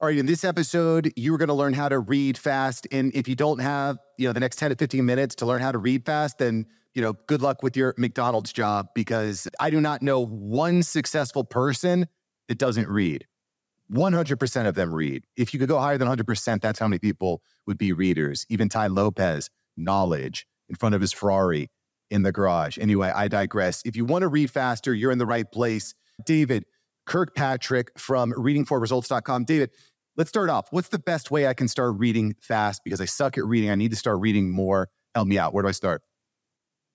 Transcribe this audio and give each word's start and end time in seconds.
All 0.00 0.06
right, 0.06 0.16
in 0.16 0.26
this 0.26 0.44
episode, 0.44 1.12
you're 1.16 1.38
going 1.38 1.48
to 1.48 1.54
learn 1.54 1.72
how 1.72 1.88
to 1.88 1.98
read 1.98 2.38
fast. 2.38 2.86
And 2.92 3.12
if 3.16 3.26
you 3.26 3.34
don't 3.34 3.58
have, 3.58 3.98
you 4.16 4.28
know, 4.28 4.32
the 4.32 4.38
next 4.38 4.54
10 4.54 4.70
to 4.70 4.76
15 4.76 5.04
minutes 5.04 5.34
to 5.36 5.46
learn 5.46 5.60
how 5.60 5.72
to 5.72 5.78
read 5.78 6.06
fast, 6.06 6.38
then, 6.38 6.66
you 6.94 7.02
know, 7.02 7.14
good 7.26 7.42
luck 7.42 7.64
with 7.64 7.76
your 7.76 7.96
McDonald's 7.98 8.52
job 8.52 8.90
because 8.94 9.48
I 9.58 9.70
do 9.70 9.80
not 9.80 10.00
know 10.00 10.24
one 10.24 10.84
successful 10.84 11.42
person 11.42 12.06
that 12.46 12.58
doesn't 12.58 12.88
read. 12.88 13.26
100% 13.92 14.68
of 14.68 14.76
them 14.76 14.94
read. 14.94 15.24
If 15.36 15.52
you 15.52 15.58
could 15.58 15.68
go 15.68 15.80
higher 15.80 15.98
than 15.98 16.06
100%, 16.06 16.60
that's 16.60 16.78
how 16.78 16.86
many 16.86 17.00
people 17.00 17.42
would 17.66 17.76
be 17.76 17.92
readers. 17.92 18.46
Even 18.48 18.68
Tai 18.68 18.86
Lopez, 18.86 19.50
knowledge 19.76 20.46
in 20.68 20.76
front 20.76 20.94
of 20.94 21.00
his 21.00 21.12
Ferrari 21.12 21.72
in 22.08 22.22
the 22.22 22.30
garage. 22.30 22.78
Anyway, 22.80 23.10
I 23.12 23.26
digress. 23.26 23.82
If 23.84 23.96
you 23.96 24.04
want 24.04 24.22
to 24.22 24.28
read 24.28 24.52
faster, 24.52 24.94
you're 24.94 25.10
in 25.10 25.18
the 25.18 25.26
right 25.26 25.50
place. 25.50 25.92
David, 26.24 26.66
Kirkpatrick 27.08 27.90
from 27.98 28.32
readingforresults.com. 28.32 29.44
David, 29.44 29.70
let's 30.18 30.28
start 30.28 30.50
off. 30.50 30.66
What's 30.70 30.88
the 30.88 30.98
best 30.98 31.30
way 31.30 31.46
I 31.46 31.54
can 31.54 31.68
start 31.68 31.94
reading 31.96 32.34
fast? 32.40 32.82
Because 32.84 33.00
I 33.00 33.06
suck 33.06 33.38
at 33.38 33.46
reading. 33.46 33.70
I 33.70 33.76
need 33.76 33.92
to 33.92 33.96
start 33.96 34.18
reading 34.20 34.50
more. 34.50 34.90
Help 35.14 35.28
me 35.28 35.38
out. 35.38 35.54
Where 35.54 35.62
do 35.62 35.68
I 35.68 35.72
start? 35.72 36.02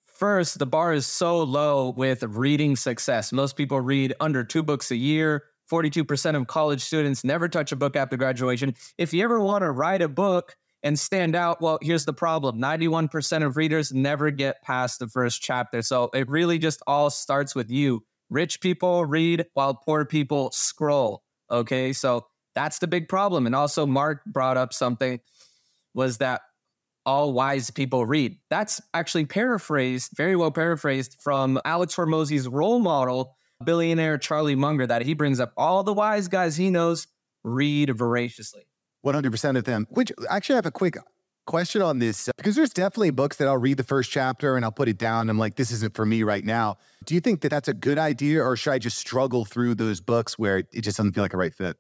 First, 0.04 0.60
the 0.60 0.68
bar 0.68 0.94
is 0.94 1.08
so 1.08 1.42
low 1.42 1.90
with 1.90 2.22
reading 2.24 2.76
success. 2.76 3.32
Most 3.32 3.56
people 3.56 3.82
read 3.82 4.14
under 4.20 4.44
two 4.44 4.62
books 4.62 4.92
a 4.92 4.96
year. 4.96 5.46
42% 5.72 6.36
of 6.36 6.46
college 6.46 6.82
students 6.82 7.24
never 7.24 7.48
touch 7.48 7.72
a 7.72 7.76
book 7.76 7.96
after 7.96 8.18
graduation. 8.18 8.76
If 8.98 9.14
you 9.14 9.24
ever 9.24 9.40
want 9.40 9.64
to 9.64 9.72
write 9.72 10.02
a 10.02 10.10
book 10.10 10.56
and 10.84 11.00
stand 11.00 11.36
out, 11.36 11.62
well, 11.62 11.80
here's 11.82 12.06
the 12.06 12.14
problem 12.14 12.62
91% 12.62 13.46
of 13.46 13.58
readers 13.58 13.92
never 13.92 14.30
get 14.30 14.62
past 14.62 15.00
the 15.00 15.08
first 15.08 15.42
chapter. 15.42 15.82
So 15.82 16.10
it 16.14 16.30
really 16.30 16.60
just 16.60 16.82
all 16.86 17.10
starts 17.10 17.56
with 17.56 17.72
you. 17.72 18.04
Rich 18.30 18.62
people 18.62 19.06
read 19.06 19.46
while 19.54 19.74
poor 19.74 20.06
people 20.06 20.52
scroll. 20.52 21.24
Okay. 21.50 21.94
So 21.94 22.26
that's 22.56 22.80
the 22.80 22.88
big 22.88 23.08
problem. 23.08 23.46
And 23.46 23.56
also, 23.56 23.86
Mark 23.86 24.24
brought 24.26 24.58
up 24.58 24.74
something 24.74 25.20
was 25.94 26.18
that 26.18 26.42
all 27.06 27.34
wise 27.34 27.70
people 27.70 28.06
read. 28.06 28.38
That's 28.50 28.82
actually 28.94 29.26
paraphrased, 29.26 30.12
very 30.16 30.36
well 30.36 30.52
paraphrased 30.52 31.18
from 31.20 31.60
Alex 31.66 31.96
Hormozi's 31.96 32.48
role 32.48 32.80
model, 32.80 33.36
billionaire 33.64 34.18
Charlie 34.18 34.56
Munger, 34.56 34.88
that 34.88 35.02
he 35.02 35.14
brings 35.14 35.40
up 35.40 35.52
all 35.58 35.84
the 35.84 35.94
wise 35.94 36.28
guys 36.28 36.56
he 36.56 36.70
knows 36.70 37.08
read 37.44 37.96
voraciously. 37.96 38.64
100% 39.06 39.58
of 39.58 39.66
them, 39.66 39.86
which 39.90 40.12
actually 40.30 40.56
I 40.56 40.58
have 40.58 40.66
a 40.66 40.72
quick 40.72 40.98
question 41.46 41.82
on 41.82 42.00
this 42.00 42.30
uh, 42.30 42.32
because 42.38 42.56
there's 42.56 42.72
definitely 42.72 43.12
books 43.12 43.36
that 43.38 43.50
I'll 43.50 43.58
read 43.58 43.76
the 43.76 43.84
first 43.84 44.10
chapter 44.10 44.56
and 44.56 44.64
I'll 44.64 44.72
put 44.72 44.88
it 44.88 44.98
down. 44.98 45.30
I'm 45.30 45.38
like, 45.38 45.56
this 45.56 45.72
isn't 45.72 45.94
for 45.94 46.06
me 46.06 46.24
right 46.24 46.44
now. 46.44 46.78
Do 47.06 47.16
you 47.16 47.20
think 47.20 47.42
that 47.42 47.50
that's 47.50 47.68
a 47.68 47.74
good 47.74 47.98
idea 47.98 48.42
or 48.42 48.56
should 48.56 48.72
I 48.72 48.80
just 48.80 48.98
struggle 48.98 49.44
through 49.44 49.76
those 49.76 50.00
books 50.00 50.40
where 50.40 50.60
it 50.60 50.72
just 50.74 50.98
doesn't 50.98 51.14
feel 51.14 51.24
like 51.24 51.34
a 51.34 51.38
right 51.38 51.54
fit? 51.54 51.76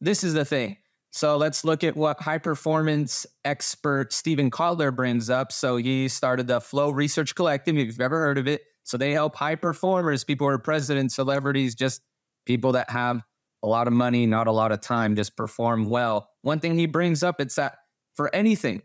This 0.00 0.24
is 0.24 0.34
the 0.34 0.44
thing. 0.44 0.76
So 1.12 1.36
let's 1.36 1.64
look 1.64 1.82
at 1.82 1.96
what 1.96 2.20
high 2.20 2.38
performance 2.38 3.26
expert 3.44 4.12
Steven 4.12 4.50
Kotler 4.50 4.94
brings 4.94 5.28
up. 5.28 5.50
So 5.50 5.76
he 5.76 6.08
started 6.08 6.46
the 6.46 6.60
Flow 6.60 6.90
Research 6.90 7.34
Collective, 7.34 7.76
if 7.76 7.86
you've 7.86 8.00
ever 8.00 8.18
heard 8.18 8.38
of 8.38 8.46
it. 8.46 8.62
So 8.84 8.96
they 8.96 9.12
help 9.12 9.34
high 9.34 9.56
performers, 9.56 10.24
people 10.24 10.46
who 10.46 10.52
are 10.52 10.58
presidents, 10.58 11.16
celebrities, 11.16 11.74
just 11.74 12.00
people 12.46 12.72
that 12.72 12.90
have 12.90 13.22
a 13.62 13.66
lot 13.66 13.86
of 13.86 13.92
money, 13.92 14.24
not 14.24 14.46
a 14.46 14.52
lot 14.52 14.72
of 14.72 14.80
time, 14.80 15.16
just 15.16 15.36
perform 15.36 15.90
well. 15.90 16.30
One 16.42 16.60
thing 16.60 16.78
he 16.78 16.86
brings 16.86 17.22
up, 17.22 17.40
it's 17.40 17.56
that 17.56 17.76
for 18.14 18.34
anything, 18.34 18.82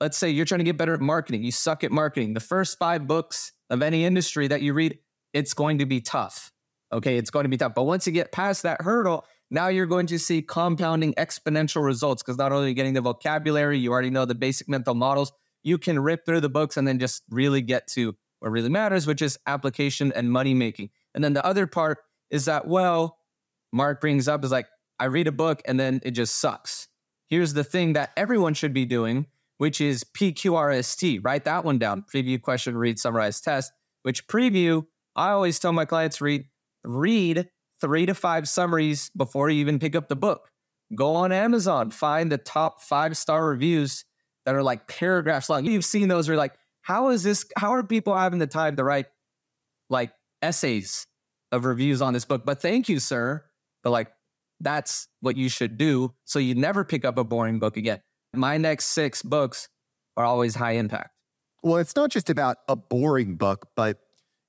let's 0.00 0.18
say 0.18 0.30
you're 0.30 0.44
trying 0.44 0.58
to 0.58 0.64
get 0.64 0.76
better 0.76 0.94
at 0.94 1.00
marketing, 1.00 1.44
you 1.44 1.52
suck 1.52 1.82
at 1.84 1.92
marketing. 1.92 2.34
The 2.34 2.40
first 2.40 2.78
five 2.78 3.06
books 3.06 3.52
of 3.70 3.82
any 3.82 4.04
industry 4.04 4.48
that 4.48 4.62
you 4.62 4.74
read, 4.74 4.98
it's 5.32 5.54
going 5.54 5.78
to 5.78 5.86
be 5.86 6.00
tough. 6.00 6.52
Okay, 6.92 7.16
it's 7.16 7.30
going 7.30 7.44
to 7.44 7.48
be 7.48 7.56
tough. 7.56 7.74
But 7.74 7.84
once 7.84 8.06
you 8.06 8.12
get 8.12 8.32
past 8.32 8.64
that 8.64 8.82
hurdle, 8.82 9.24
now 9.52 9.68
you're 9.68 9.86
going 9.86 10.06
to 10.06 10.18
see 10.18 10.42
compounding 10.42 11.14
exponential 11.14 11.84
results 11.84 12.22
because 12.22 12.38
not 12.38 12.52
only 12.52 12.70
are 12.70 12.74
getting 12.74 12.94
the 12.94 13.00
vocabulary, 13.00 13.78
you 13.78 13.92
already 13.92 14.10
know 14.10 14.24
the 14.24 14.34
basic 14.34 14.68
mental 14.68 14.94
models. 14.94 15.32
You 15.62 15.78
can 15.78 15.98
rip 15.98 16.26
through 16.26 16.40
the 16.40 16.48
books 16.48 16.76
and 16.76 16.88
then 16.88 16.98
just 16.98 17.22
really 17.30 17.62
get 17.62 17.86
to 17.88 18.16
what 18.40 18.50
really 18.50 18.68
matters, 18.68 19.06
which 19.06 19.22
is 19.22 19.38
application 19.46 20.12
and 20.12 20.32
money 20.32 20.54
making. 20.54 20.90
And 21.14 21.22
then 21.22 21.34
the 21.34 21.44
other 21.46 21.66
part 21.66 21.98
is 22.30 22.46
that, 22.46 22.66
well, 22.66 23.18
Mark 23.72 24.00
brings 24.00 24.26
up 24.26 24.44
is 24.44 24.50
like, 24.50 24.66
I 24.98 25.04
read 25.04 25.28
a 25.28 25.32
book 25.32 25.62
and 25.64 25.78
then 25.78 26.00
it 26.02 26.12
just 26.12 26.40
sucks. 26.40 26.88
Here's 27.28 27.52
the 27.52 27.64
thing 27.64 27.92
that 27.92 28.10
everyone 28.16 28.54
should 28.54 28.72
be 28.72 28.84
doing 28.84 29.26
which 29.62 29.80
is 29.80 30.02
PQRST. 30.02 31.24
Write 31.24 31.44
that 31.44 31.64
one 31.64 31.78
down. 31.78 32.04
Preview, 32.12 32.42
question, 32.42 32.76
read, 32.76 32.98
summarize, 32.98 33.40
test. 33.40 33.70
Which 34.02 34.26
preview, 34.26 34.86
I 35.14 35.30
always 35.30 35.60
tell 35.60 35.72
my 35.72 35.84
clients 35.84 36.20
read 36.20 36.46
read 36.82 37.48
three 37.82 38.06
to 38.06 38.14
five 38.14 38.48
summaries 38.48 39.10
before 39.14 39.50
you 39.50 39.60
even 39.60 39.78
pick 39.78 39.94
up 39.94 40.08
the 40.08 40.16
book. 40.16 40.48
Go 40.94 41.14
on 41.16 41.32
Amazon, 41.32 41.90
find 41.90 42.32
the 42.32 42.38
top 42.38 42.80
five 42.80 43.16
star 43.16 43.46
reviews 43.46 44.06
that 44.46 44.54
are 44.54 44.62
like 44.62 44.88
paragraphs 44.88 45.50
long. 45.50 45.66
You've 45.66 45.84
seen 45.84 46.08
those 46.08 46.28
where 46.28 46.38
like, 46.38 46.54
how 46.80 47.10
is 47.10 47.22
this? 47.22 47.44
How 47.58 47.74
are 47.74 47.82
people 47.82 48.16
having 48.16 48.38
the 48.38 48.46
time 48.46 48.76
to 48.76 48.84
write 48.84 49.06
like 49.90 50.12
essays 50.40 51.06
of 51.52 51.66
reviews 51.66 52.00
on 52.00 52.14
this 52.14 52.24
book? 52.24 52.46
But 52.46 52.62
thank 52.62 52.88
you, 52.88 52.98
sir. 52.98 53.44
But 53.82 53.90
like, 53.90 54.10
that's 54.60 55.08
what 55.20 55.36
you 55.36 55.50
should 55.50 55.76
do 55.76 56.14
so 56.24 56.38
you 56.38 56.54
never 56.54 56.84
pick 56.84 57.04
up 57.04 57.18
a 57.18 57.24
boring 57.24 57.58
book 57.58 57.76
again 57.76 58.00
my 58.34 58.56
next 58.56 58.86
six 58.86 59.22
books 59.22 59.68
are 60.16 60.24
always 60.24 60.54
high 60.54 60.72
impact. 60.72 61.10
Well, 61.62 61.76
it's 61.76 61.94
not 61.94 62.10
just 62.10 62.30
about 62.30 62.58
a 62.68 62.76
boring 62.76 63.36
book, 63.36 63.68
but 63.76 63.98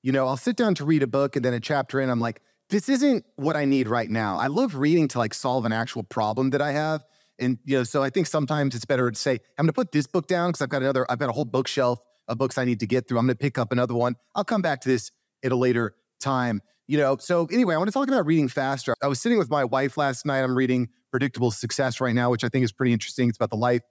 you 0.02 0.12
know, 0.12 0.26
I'll 0.26 0.36
sit 0.36 0.56
down 0.56 0.74
to 0.76 0.84
read 0.84 1.02
a 1.02 1.06
book 1.06 1.36
and 1.36 1.44
then 1.44 1.54
a 1.54 1.60
chapter 1.60 2.00
in, 2.00 2.10
I'm 2.10 2.20
like, 2.20 2.42
this 2.74 2.88
isn't 2.88 3.24
what 3.36 3.54
I 3.54 3.66
need 3.66 3.86
right 3.86 4.10
now. 4.10 4.36
I 4.36 4.48
love 4.48 4.74
reading 4.74 5.06
to 5.08 5.18
like 5.18 5.32
solve 5.32 5.64
an 5.64 5.72
actual 5.72 6.02
problem 6.02 6.50
that 6.50 6.60
I 6.60 6.72
have. 6.72 7.04
And 7.38 7.56
you 7.64 7.78
know, 7.78 7.84
so 7.84 8.02
I 8.02 8.10
think 8.10 8.26
sometimes 8.26 8.74
it's 8.74 8.84
better 8.84 9.08
to 9.12 9.16
say, 9.16 9.34
I'm 9.56 9.64
gonna 9.64 9.72
put 9.72 9.92
this 9.92 10.08
book 10.08 10.26
down 10.26 10.48
because 10.48 10.60
I've 10.60 10.70
got 10.70 10.82
another, 10.82 11.08
I've 11.08 11.20
got 11.20 11.28
a 11.28 11.32
whole 11.32 11.44
bookshelf 11.44 12.00
of 12.26 12.36
books 12.36 12.58
I 12.58 12.64
need 12.64 12.80
to 12.80 12.86
get 12.88 13.06
through. 13.06 13.18
I'm 13.18 13.26
gonna 13.26 13.36
pick 13.36 13.58
up 13.58 13.70
another 13.70 13.94
one. 13.94 14.16
I'll 14.34 14.42
come 14.42 14.60
back 14.60 14.80
to 14.80 14.88
this 14.88 15.12
at 15.44 15.52
a 15.52 15.56
later 15.56 15.94
time. 16.18 16.62
You 16.88 16.98
know, 16.98 17.16
so 17.16 17.46
anyway, 17.46 17.76
I 17.76 17.78
want 17.78 17.88
to 17.88 17.92
talk 17.92 18.08
about 18.08 18.26
reading 18.26 18.48
faster. 18.48 18.96
I 19.00 19.06
was 19.06 19.20
sitting 19.20 19.38
with 19.38 19.50
my 19.50 19.64
wife 19.64 19.96
last 19.96 20.26
night. 20.26 20.40
I'm 20.40 20.56
reading 20.56 20.88
Predictable 21.12 21.52
Success 21.52 22.00
right 22.00 22.14
now, 22.14 22.30
which 22.30 22.42
I 22.42 22.48
think 22.48 22.64
is 22.64 22.72
pretty 22.72 22.92
interesting. 22.92 23.28
It's 23.28 23.38
about 23.38 23.50
the 23.50 23.56
life, 23.56 23.82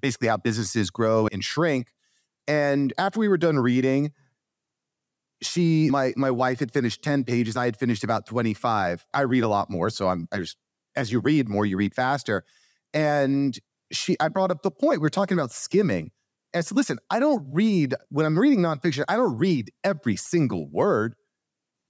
basically 0.00 0.28
how 0.28 0.36
businesses 0.36 0.90
grow 0.90 1.26
and 1.32 1.42
shrink. 1.42 1.88
And 2.46 2.92
after 2.96 3.18
we 3.18 3.26
were 3.26 3.38
done 3.38 3.58
reading, 3.58 4.12
she, 5.42 5.88
my 5.90 6.12
my 6.16 6.30
wife 6.30 6.60
had 6.60 6.72
finished 6.72 7.02
10 7.02 7.24
pages. 7.24 7.56
I 7.56 7.64
had 7.64 7.76
finished 7.76 8.04
about 8.04 8.26
25. 8.26 9.06
I 9.14 9.20
read 9.22 9.42
a 9.42 9.48
lot 9.48 9.70
more. 9.70 9.90
So 9.90 10.08
I'm 10.08 10.28
I 10.32 10.38
just 10.38 10.56
as 10.96 11.12
you 11.12 11.20
read 11.20 11.48
more, 11.48 11.64
you 11.64 11.76
read 11.76 11.94
faster. 11.94 12.44
And 12.92 13.58
she 13.92 14.16
I 14.20 14.28
brought 14.28 14.50
up 14.50 14.62
the 14.62 14.70
point. 14.70 15.00
We 15.00 15.06
are 15.06 15.10
talking 15.10 15.38
about 15.38 15.52
skimming. 15.52 16.10
And 16.52 16.58
I 16.58 16.60
said, 16.62 16.76
listen, 16.76 16.98
I 17.10 17.20
don't 17.20 17.46
read 17.52 17.94
when 18.10 18.26
I'm 18.26 18.38
reading 18.38 18.60
nonfiction, 18.60 19.04
I 19.08 19.16
don't 19.16 19.38
read 19.38 19.70
every 19.84 20.16
single 20.16 20.68
word 20.68 21.14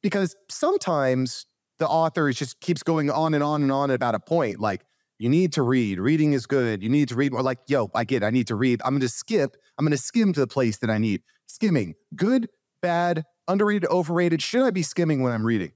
because 0.03 0.37
sometimes 0.49 1.47
the 1.79 1.89
author 1.89 2.31
just 2.31 2.61
keeps 2.61 2.83
going 2.83 3.11
on 3.11 3.35
and 3.35 3.43
on 3.43 3.63
and 3.63 3.73
on 3.73 3.91
about 3.91 4.15
a 4.15 4.21
point. 4.21 4.61
Like, 4.61 4.85
you 5.19 5.29
need 5.29 5.53
to 5.55 5.63
read. 5.63 5.99
Reading 5.99 6.33
is 6.33 6.47
good. 6.47 6.83
You 6.83 6.89
need 6.89 7.09
to 7.09 7.15
read 7.15 7.33
more. 7.33 7.43
Like, 7.43 7.59
yo, 7.67 7.91
I 7.95 8.05
get 8.05 8.23
it. 8.23 8.27
I 8.27 8.31
need 8.31 8.47
to 8.47 8.55
read. 8.55 8.81
I'm 8.85 8.93
going 8.93 9.01
to 9.01 9.09
skip. 9.09 9.57
I'm 9.79 9.85
going 9.85 9.97
to 9.97 10.03
skim 10.03 10.33
to 10.35 10.41
the 10.41 10.47
place 10.47 10.79
that 10.79 10.91
I 10.91 10.99
need. 10.99 11.23
Skimming, 11.47 11.95
good, 12.15 12.49
bad, 12.81 13.25
underrated, 13.49 13.89
overrated. 13.91 14.43
Should 14.43 14.63
I 14.63 14.71
be 14.71 14.83
skimming 14.83 15.23
when 15.23 15.33
I'm 15.33 15.45
reading? 15.45 15.73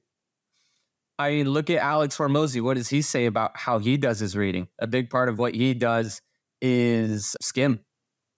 I 1.19 1.31
mean, 1.31 1.51
look 1.51 1.71
at 1.71 1.79
Alex 1.79 2.17
Hormozi. 2.17 2.61
What 2.61 2.77
does 2.77 2.89
he 2.89 3.01
say 3.03 3.27
about 3.27 3.57
how 3.57 3.79
he 3.79 3.97
does 3.97 4.19
his 4.19 4.37
reading? 4.37 4.69
A 4.81 4.87
big 4.87 5.11
part 5.11 5.29
of 5.29 5.39
what 5.39 5.55
he 5.55 5.75
does 5.75 6.21
is 6.61 7.37
skim. 7.41 7.81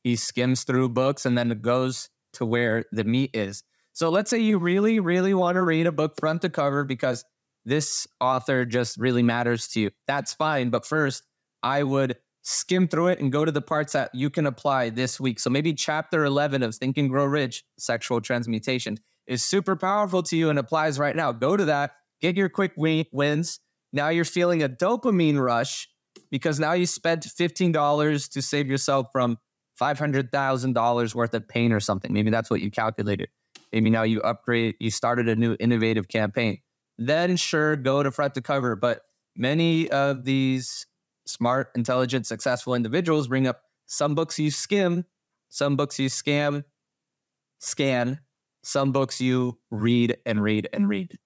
He 0.04 0.16
skims 0.16 0.64
through 0.64 0.91
books 0.91 1.25
and 1.25 1.37
then 1.37 1.48
goes 1.60 2.10
to 2.34 2.44
where 2.44 2.84
the 2.92 3.04
meat 3.04 3.31
is. 3.34 3.62
So 3.92 4.10
let's 4.10 4.28
say 4.28 4.38
you 4.38 4.59
really, 4.59 5.00
really 5.00 5.32
want 5.32 5.56
to 5.56 5.62
read 5.62 5.87
a 5.87 5.93
book 5.93 6.14
front 6.20 6.43
to 6.43 6.50
cover 6.50 6.84
because 6.84 7.25
this 7.64 8.06
author 8.20 8.66
just 8.66 8.98
really 8.98 9.22
matters 9.22 9.69
to 9.69 9.81
you. 9.81 9.91
That's 10.06 10.34
fine. 10.34 10.69
But 10.69 10.84
first, 10.84 11.22
I 11.62 11.82
would 11.82 12.17
skim 12.43 12.88
through 12.88 13.08
it 13.08 13.20
and 13.20 13.32
go 13.32 13.44
to 13.44 13.50
the 13.50 13.62
parts 13.62 13.94
that 13.94 14.14
you 14.14 14.31
can 14.31 14.46
apply 14.46 14.90
this 14.90 15.19
week. 15.19 15.40
So 15.40 15.50
maybe 15.50 15.72
chapter 15.72 16.25
11 16.25 16.62
of 16.62 16.75
Think 16.75 16.99
and 16.99 17.08
Grow 17.08 17.25
Rich, 17.25 17.64
Sexual 17.79 18.20
Transmutation, 18.20 18.99
is 19.26 19.43
super 19.43 19.76
powerful 19.76 20.23
to 20.25 20.37
you 20.37 20.50
and 20.50 20.58
applies 20.58 20.99
right 20.99 21.17
now. 21.17 21.32
Go 21.32 21.56
to 21.56 21.64
that, 21.67 21.93
get 22.20 22.37
your 22.37 22.49
quick 22.49 22.73
wins. 22.76 23.61
Now 23.93 24.08
you're 24.08 24.25
feeling 24.25 24.62
a 24.62 24.69
dopamine 24.69 25.38
rush 25.43 25.88
because 26.31 26.58
now 26.61 26.73
you 26.73 26.87
spent 26.87 27.25
$15 27.25 28.32
to 28.32 28.43
save 28.43 28.69
yourself 28.69 29.08
from 29.12 29.38
$500,000 29.81 31.14
worth 31.14 31.34
of 31.34 31.49
pain 31.49 31.73
or 31.73 31.81
something. 31.81 32.12
Maybe 32.12 32.31
that's 32.31 32.50
what 32.50 32.61
you 32.61 32.70
calculated. 32.70 33.28
Maybe 33.73 33.90
now 33.90 34.05
you 34.05 34.20
upgrade, 34.23 34.76
you 34.81 34.90
started 34.90 35.29
a 35.29 35.37
new 35.37 35.56
innovative 35.61 36.08
campaign. 36.08 36.58
Then 36.99 37.37
sure, 37.37 37.76
go 37.76 38.02
to 38.02 38.11
front 38.11 38.34
to 38.34 38.40
cover. 38.40 38.75
But 38.76 39.02
many 39.37 39.90
of 39.90 40.25
these 40.25 40.87
smart, 41.26 41.70
intelligent, 41.75 42.26
successful 42.26 42.75
individuals 42.75 43.29
bring 43.29 43.46
up 43.46 43.61
some 43.87 44.14
books 44.14 44.38
you 44.38 44.50
skim, 44.50 45.05
some 45.49 45.76
books 45.76 45.99
you 45.99 46.08
scam, 46.08 46.64
scan, 47.58 48.20
some 48.67 48.93
books 48.93 49.21
you 49.21 49.59
read 49.71 50.17
and 50.27 50.43
read 50.43 50.69
and 50.73 50.89
read. 50.89 51.19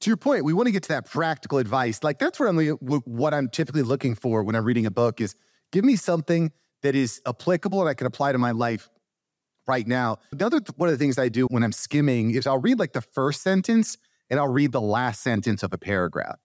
to 0.00 0.10
your 0.10 0.16
point, 0.16 0.44
we 0.44 0.52
want 0.52 0.66
to 0.66 0.72
get 0.72 0.84
to 0.84 0.88
that 0.90 1.10
practical 1.10 1.58
advice. 1.58 2.02
Like 2.02 2.18
that's 2.18 2.40
what 2.40 2.48
I'm 2.48 2.58
what 3.04 3.34
I'm 3.34 3.48
typically 3.48 3.82
looking 3.82 4.14
for 4.14 4.42
when 4.42 4.54
I'm 4.54 4.64
reading 4.64 4.86
a 4.86 4.90
book 4.90 5.20
is 5.20 5.34
give 5.72 5.84
me 5.84 5.96
something 5.96 6.52
that 6.82 6.94
is 6.94 7.20
applicable 7.26 7.80
and 7.80 7.88
I 7.88 7.94
can 7.94 8.06
apply 8.06 8.32
to 8.32 8.38
my 8.38 8.52
life 8.52 8.88
right 9.66 9.86
now. 9.86 10.18
Another 10.32 10.60
one 10.76 10.88
of 10.88 10.94
the 10.94 10.98
things 10.98 11.18
I 11.18 11.28
do 11.28 11.46
when 11.46 11.62
I'm 11.62 11.72
skimming 11.72 12.30
is 12.30 12.46
I'll 12.46 12.58
read 12.60 12.78
like 12.78 12.92
the 12.92 13.02
first 13.02 13.42
sentence 13.42 13.98
and 14.30 14.38
I'll 14.40 14.48
read 14.48 14.72
the 14.72 14.80
last 14.80 15.22
sentence 15.22 15.62
of 15.62 15.72
a 15.72 15.78
paragraph. 15.78 16.38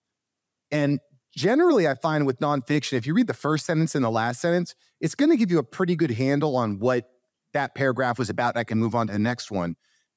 And 0.70 1.00
generally, 1.34 1.88
I 1.88 1.94
find 1.94 2.26
with 2.26 2.40
nonfiction, 2.40 2.94
if 2.94 3.06
you 3.06 3.14
read 3.14 3.28
the 3.28 3.34
first 3.34 3.64
sentence 3.64 3.94
and 3.94 4.04
the 4.04 4.10
last 4.10 4.40
sentence, 4.40 4.74
it's 5.00 5.14
going 5.14 5.30
to 5.30 5.36
give 5.36 5.50
you 5.50 5.58
a 5.58 5.64
pretty 5.64 5.96
good 5.96 6.10
handle 6.10 6.56
on 6.56 6.78
what 6.78 7.08
that 7.52 7.74
paragraph 7.74 8.18
was 8.18 8.28
about. 8.28 8.56
I 8.56 8.64
can 8.64 8.78
move 8.78 8.94
on 8.94 9.06
to 9.06 9.12
the 9.12 9.18
next 9.18 9.50
one. 9.50 9.76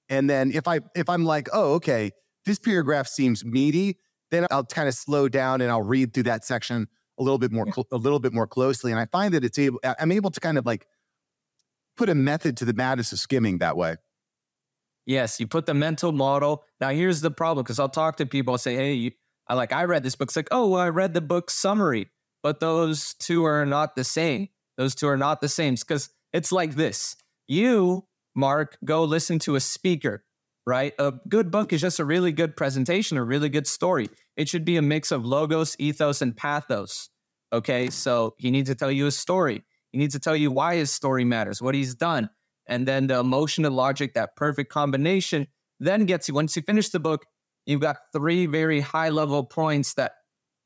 And 0.09 0.29
then 0.29 0.51
if 0.51 0.67
I 0.67 0.79
if 0.95 1.09
I'm 1.09 1.23
like, 1.23 1.47
oh, 1.53 1.73
okay, 1.75 2.11
this 2.45 2.59
paragraph 2.59 3.07
seems 3.07 3.45
meaty, 3.45 3.97
then 4.31 4.47
I'll 4.51 4.65
kind 4.65 4.87
of 4.87 4.95
slow 4.95 5.29
down 5.29 5.61
and 5.61 5.71
I'll 5.71 5.83
read 5.83 6.13
through 6.13 6.23
that 6.23 6.43
section 6.45 6.87
a 7.19 7.23
little 7.23 7.37
bit 7.37 7.51
more 7.51 7.65
cl- 7.71 7.87
a 7.91 7.97
little 7.97 8.19
bit 8.19 8.33
more 8.33 8.47
closely. 8.47 8.91
And 8.91 8.99
I 8.99 9.05
find 9.05 9.33
that 9.33 9.43
it's 9.43 9.59
able 9.59 9.79
I'm 9.99 10.11
able 10.11 10.31
to 10.31 10.39
kind 10.39 10.57
of 10.57 10.65
like 10.65 10.87
put 11.95 12.09
a 12.09 12.15
method 12.15 12.57
to 12.57 12.65
the 12.65 12.73
madness 12.73 13.11
of 13.11 13.19
skimming 13.19 13.59
that 13.59 13.77
way. 13.77 13.97
Yes, 15.05 15.39
you 15.39 15.47
put 15.47 15.65
the 15.65 15.73
mental 15.73 16.11
model. 16.11 16.63
Now 16.79 16.89
here's 16.89 17.21
the 17.21 17.31
problem 17.31 17.63
because 17.63 17.79
I'll 17.79 17.89
talk 17.89 18.17
to 18.17 18.25
people, 18.25 18.53
I'll 18.53 18.57
say, 18.57 18.75
hey, 18.75 18.93
you, 18.93 19.11
I 19.47 19.55
like 19.55 19.73
I 19.73 19.83
read 19.83 20.03
this 20.03 20.15
book. 20.15 20.29
It's 20.29 20.35
like, 20.35 20.49
oh, 20.51 20.67
well, 20.69 20.81
I 20.81 20.89
read 20.89 21.13
the 21.13 21.21
book 21.21 21.49
summary, 21.49 22.09
but 22.43 22.59
those 22.59 23.15
two 23.15 23.43
are 23.45 23.65
not 23.65 23.95
the 23.95 24.03
same. 24.03 24.49
Those 24.77 24.95
two 24.95 25.07
are 25.07 25.17
not 25.17 25.41
the 25.41 25.49
same 25.49 25.75
because 25.75 26.09
it's 26.31 26.51
like 26.51 26.75
this. 26.75 27.15
You, 27.47 28.05
Mark, 28.39 28.77
go 28.83 29.03
listen 29.03 29.39
to 29.39 29.55
a 29.55 29.59
speaker 29.59 30.23
right? 30.69 30.93
A 30.99 31.13
good 31.27 31.49
book 31.49 31.73
is 31.73 31.81
just 31.81 31.99
a 31.99 32.05
really 32.05 32.31
good 32.31 32.55
presentation, 32.55 33.17
a 33.17 33.23
really 33.23 33.49
good 33.49 33.65
story. 33.65 34.07
It 34.37 34.47
should 34.47 34.65
be 34.65 34.77
a 34.77 34.83
mix 34.83 35.11
of 35.11 35.25
logos, 35.25 35.75
ethos, 35.79 36.21
and 36.21 36.37
pathos. 36.37 37.09
Okay, 37.51 37.89
so 37.89 38.35
he 38.37 38.51
needs 38.51 38.69
to 38.69 38.75
tell 38.75 38.91
you 38.91 39.07
a 39.07 39.11
story. 39.11 39.63
He 39.91 39.97
needs 39.97 40.13
to 40.13 40.19
tell 40.19 40.35
you 40.35 40.51
why 40.51 40.75
his 40.75 40.91
story 40.91 41.25
matters, 41.25 41.59
what 41.59 41.73
he's 41.73 41.95
done. 41.95 42.29
And 42.67 42.87
then 42.87 43.07
the 43.07 43.17
emotion 43.17 43.65
and 43.65 43.75
logic, 43.75 44.13
that 44.13 44.35
perfect 44.35 44.71
combination, 44.71 45.47
then 45.79 46.05
gets 46.05 46.27
you, 46.27 46.35
once 46.35 46.55
you 46.55 46.61
finish 46.61 46.89
the 46.89 46.99
book, 46.99 47.25
you've 47.65 47.81
got 47.81 47.97
three 48.13 48.45
very 48.45 48.79
high 48.79 49.09
level 49.09 49.43
points 49.43 49.95
that 49.95 50.11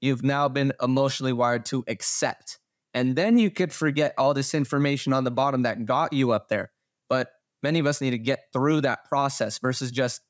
you've 0.02 0.24
now 0.24 0.50
been 0.50 0.74
emotionally 0.82 1.32
wired 1.32 1.64
to 1.68 1.86
accept. 1.88 2.60
And 2.94 3.16
then 3.16 3.38
you 3.38 3.50
could 3.50 3.72
forget 3.72 4.14
all 4.18 4.34
this 4.34 4.54
information 4.54 5.14
on 5.14 5.24
the 5.24 5.32
bottom 5.32 5.62
that 5.62 5.86
got 5.86 6.12
you 6.12 6.32
up 6.32 6.50
there. 6.50 6.74
But 7.08 7.30
many 7.64 7.80
of 7.80 7.88
us 7.88 8.02
need 8.02 8.12
to 8.12 8.18
get 8.18 8.46
through 8.54 8.82
that 8.82 9.06
process 9.06 9.58
versus 9.58 9.92
just 9.92 10.22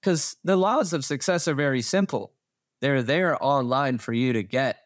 because 0.00 0.36
the 0.44 0.56
laws 0.56 0.92
of 0.92 1.04
success 1.04 1.46
are 1.46 1.54
very 1.54 1.82
simple. 1.82 2.32
They're 2.80 3.02
there 3.02 3.42
online 3.42 3.98
for 3.98 4.12
you 4.12 4.32
to 4.32 4.42
get, 4.42 4.78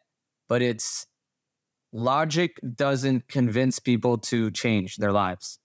but 0.48 0.62
it's 0.62 1.06
logic 1.92 2.58
doesn't 2.74 3.28
convince 3.28 3.78
people 3.78 4.18
to 4.18 4.50
change 4.50 4.96
their 4.96 5.12
lives. 5.12 5.58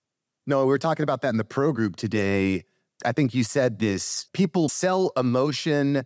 No, 0.46 0.60
we 0.60 0.68
were 0.68 0.78
talking 0.78 1.02
about 1.02 1.22
that 1.22 1.30
in 1.30 1.36
the 1.36 1.44
pro 1.44 1.72
group 1.72 1.96
today. 1.96 2.64
I 3.04 3.12
think 3.12 3.34
you 3.34 3.44
said 3.44 3.78
this 3.78 4.26
people 4.32 4.68
sell 4.68 5.12
emotion, 5.16 6.04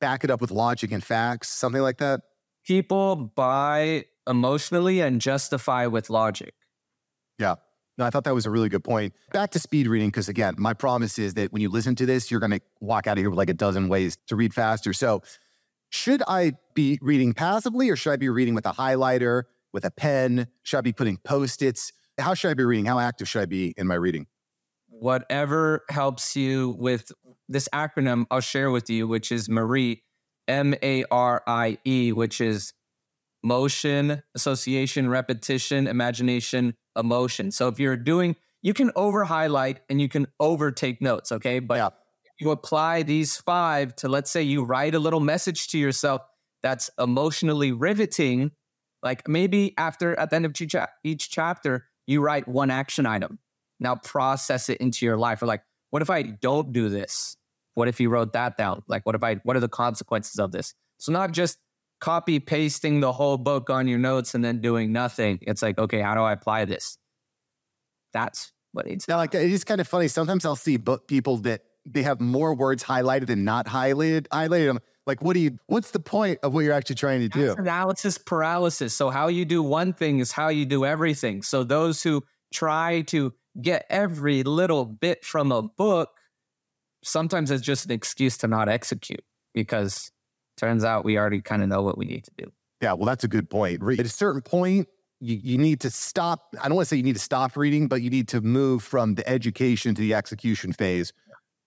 back 0.00 0.24
it 0.24 0.30
up 0.30 0.40
with 0.40 0.50
logic 0.50 0.92
and 0.92 1.02
facts, 1.02 1.48
something 1.48 1.82
like 1.82 1.98
that. 1.98 2.20
People 2.66 3.16
buy 3.16 4.04
emotionally 4.26 5.00
and 5.00 5.20
justify 5.20 5.86
with 5.86 6.08
logic. 6.08 6.54
Yeah. 7.38 7.56
No, 7.96 8.04
I 8.04 8.10
thought 8.10 8.24
that 8.24 8.34
was 8.34 8.46
a 8.46 8.50
really 8.50 8.68
good 8.68 8.82
point. 8.82 9.14
Back 9.32 9.50
to 9.50 9.58
speed 9.58 9.86
reading, 9.86 10.08
because 10.08 10.28
again, 10.28 10.54
my 10.58 10.74
promise 10.74 11.18
is 11.18 11.34
that 11.34 11.52
when 11.52 11.62
you 11.62 11.68
listen 11.68 11.94
to 11.96 12.06
this, 12.06 12.30
you're 12.30 12.40
going 12.40 12.52
to 12.52 12.60
walk 12.80 13.06
out 13.06 13.12
of 13.12 13.18
here 13.18 13.30
with 13.30 13.38
like 13.38 13.50
a 13.50 13.54
dozen 13.54 13.88
ways 13.88 14.18
to 14.26 14.36
read 14.36 14.52
faster. 14.52 14.92
So, 14.92 15.22
should 15.90 16.22
I 16.26 16.54
be 16.74 16.98
reading 17.00 17.34
passively 17.34 17.88
or 17.88 17.94
should 17.94 18.12
I 18.12 18.16
be 18.16 18.28
reading 18.28 18.54
with 18.54 18.66
a 18.66 18.72
highlighter, 18.72 19.44
with 19.72 19.84
a 19.84 19.92
pen? 19.92 20.48
Should 20.64 20.78
I 20.78 20.80
be 20.80 20.92
putting 20.92 21.18
post 21.18 21.62
its? 21.62 21.92
How 22.18 22.34
should 22.34 22.50
I 22.50 22.54
be 22.54 22.64
reading? 22.64 22.84
How 22.84 22.98
active 22.98 23.28
should 23.28 23.42
I 23.42 23.46
be 23.46 23.74
in 23.76 23.86
my 23.86 23.94
reading? 23.94 24.26
Whatever 24.88 25.84
helps 25.90 26.34
you 26.34 26.76
with 26.80 27.12
this 27.48 27.68
acronym, 27.72 28.26
I'll 28.30 28.40
share 28.40 28.72
with 28.72 28.90
you, 28.90 29.06
which 29.06 29.30
is 29.30 29.48
Marie, 29.48 30.02
M 30.48 30.74
A 30.82 31.04
R 31.12 31.42
I 31.46 31.78
E, 31.84 32.12
which 32.12 32.40
is 32.40 32.72
motion, 33.44 34.22
association, 34.34 35.08
repetition, 35.08 35.86
imagination, 35.86 36.74
emotion. 36.96 37.50
So 37.50 37.68
if 37.68 37.78
you're 37.78 37.96
doing, 37.96 38.36
you 38.62 38.74
can 38.74 38.90
over 38.96 39.24
highlight 39.24 39.80
and 39.88 40.00
you 40.00 40.08
can 40.08 40.26
over 40.40 40.70
take 40.72 41.02
notes. 41.02 41.32
Okay. 41.32 41.58
But 41.58 41.76
yeah. 41.76 41.88
you 42.40 42.50
apply 42.50 43.02
these 43.02 43.36
five 43.36 43.94
to, 43.96 44.08
let's 44.08 44.30
say 44.30 44.42
you 44.42 44.64
write 44.64 44.94
a 44.94 44.98
little 44.98 45.20
message 45.20 45.68
to 45.68 45.78
yourself 45.78 46.22
that's 46.62 46.90
emotionally 46.98 47.72
riveting. 47.72 48.52
Like 49.02 49.28
maybe 49.28 49.74
after, 49.76 50.18
at 50.18 50.30
the 50.30 50.36
end 50.36 50.46
of 50.46 50.60
each, 50.60 50.74
each 51.04 51.30
chapter, 51.30 51.86
you 52.06 52.22
write 52.22 52.48
one 52.48 52.70
action 52.70 53.06
item. 53.06 53.38
Now 53.80 53.96
process 53.96 54.68
it 54.68 54.78
into 54.78 55.04
your 55.04 55.16
life. 55.16 55.42
Or 55.42 55.46
like, 55.46 55.62
what 55.90 56.00
if 56.00 56.10
I 56.10 56.22
don't 56.22 56.72
do 56.72 56.88
this? 56.88 57.36
What 57.74 57.88
if 57.88 58.00
you 58.00 58.08
wrote 58.08 58.32
that 58.32 58.56
down? 58.56 58.82
Like, 58.88 59.04
what 59.04 59.14
if 59.14 59.22
I, 59.22 59.34
what 59.42 59.56
are 59.56 59.60
the 59.60 59.68
consequences 59.68 60.38
of 60.38 60.52
this? 60.52 60.74
So 60.98 61.12
not 61.12 61.32
just 61.32 61.58
copy 62.04 62.38
pasting 62.38 63.00
the 63.00 63.10
whole 63.10 63.38
book 63.38 63.70
on 63.70 63.88
your 63.88 63.98
notes 63.98 64.34
and 64.34 64.44
then 64.44 64.60
doing 64.60 64.92
nothing. 64.92 65.38
It's 65.40 65.62
like, 65.62 65.78
okay, 65.78 66.02
how 66.02 66.14
do 66.14 66.20
I 66.20 66.32
apply 66.32 66.66
this? 66.66 66.98
That's 68.12 68.52
what 68.72 68.86
it's 68.86 69.08
now 69.08 69.16
like. 69.16 69.34
It 69.34 69.50
is 69.50 69.64
kind 69.64 69.80
of 69.80 69.88
funny. 69.88 70.08
Sometimes 70.08 70.44
I'll 70.44 70.54
see 70.54 70.76
book 70.76 71.08
people 71.08 71.38
that 71.38 71.62
they 71.86 72.02
have 72.02 72.20
more 72.20 72.54
words 72.54 72.84
highlighted 72.84 73.30
and 73.30 73.46
not 73.46 73.66
highlighted. 73.66 74.28
Highlighted. 74.28 74.66
them. 74.66 74.80
like, 75.06 75.22
what 75.22 75.32
do 75.32 75.40
you? 75.40 75.58
What's 75.66 75.92
the 75.92 75.98
point 75.98 76.40
of 76.42 76.52
what 76.52 76.60
you're 76.60 76.74
actually 76.74 76.96
trying 76.96 77.20
to 77.20 77.28
do? 77.30 77.46
That's 77.46 77.58
analysis 77.58 78.18
paralysis. 78.18 78.94
So 78.94 79.08
how 79.08 79.28
you 79.28 79.46
do 79.46 79.62
one 79.62 79.94
thing 79.94 80.18
is 80.18 80.30
how 80.30 80.48
you 80.48 80.66
do 80.66 80.84
everything. 80.84 81.40
So 81.40 81.64
those 81.64 82.02
who 82.02 82.22
try 82.52 83.00
to 83.06 83.32
get 83.62 83.86
every 83.88 84.42
little 84.42 84.84
bit 84.84 85.24
from 85.24 85.50
a 85.52 85.62
book, 85.62 86.10
sometimes 87.02 87.50
it's 87.50 87.64
just 87.64 87.86
an 87.86 87.92
excuse 87.92 88.36
to 88.38 88.46
not 88.46 88.68
execute 88.68 89.24
because 89.54 90.10
turns 90.56 90.84
out 90.84 91.04
we 91.04 91.18
already 91.18 91.40
kind 91.40 91.62
of 91.62 91.68
know 91.68 91.82
what 91.82 91.98
we 91.98 92.04
need 92.04 92.24
to 92.24 92.30
do. 92.36 92.52
Yeah, 92.80 92.92
well, 92.92 93.06
that's 93.06 93.24
a 93.24 93.28
good 93.28 93.48
point. 93.48 93.82
At 93.82 94.04
a 94.04 94.08
certain 94.08 94.42
point, 94.42 94.88
you, 95.20 95.38
you 95.42 95.58
need 95.58 95.80
to 95.80 95.90
stop. 95.90 96.54
I 96.60 96.68
don't 96.68 96.76
want 96.76 96.86
to 96.86 96.90
say 96.90 96.96
you 96.96 97.02
need 97.02 97.16
to 97.16 97.22
stop 97.22 97.56
reading, 97.56 97.88
but 97.88 98.02
you 98.02 98.10
need 98.10 98.28
to 98.28 98.40
move 98.40 98.82
from 98.82 99.14
the 99.14 99.26
education 99.28 99.94
to 99.94 100.00
the 100.00 100.14
execution 100.14 100.72
phase 100.72 101.12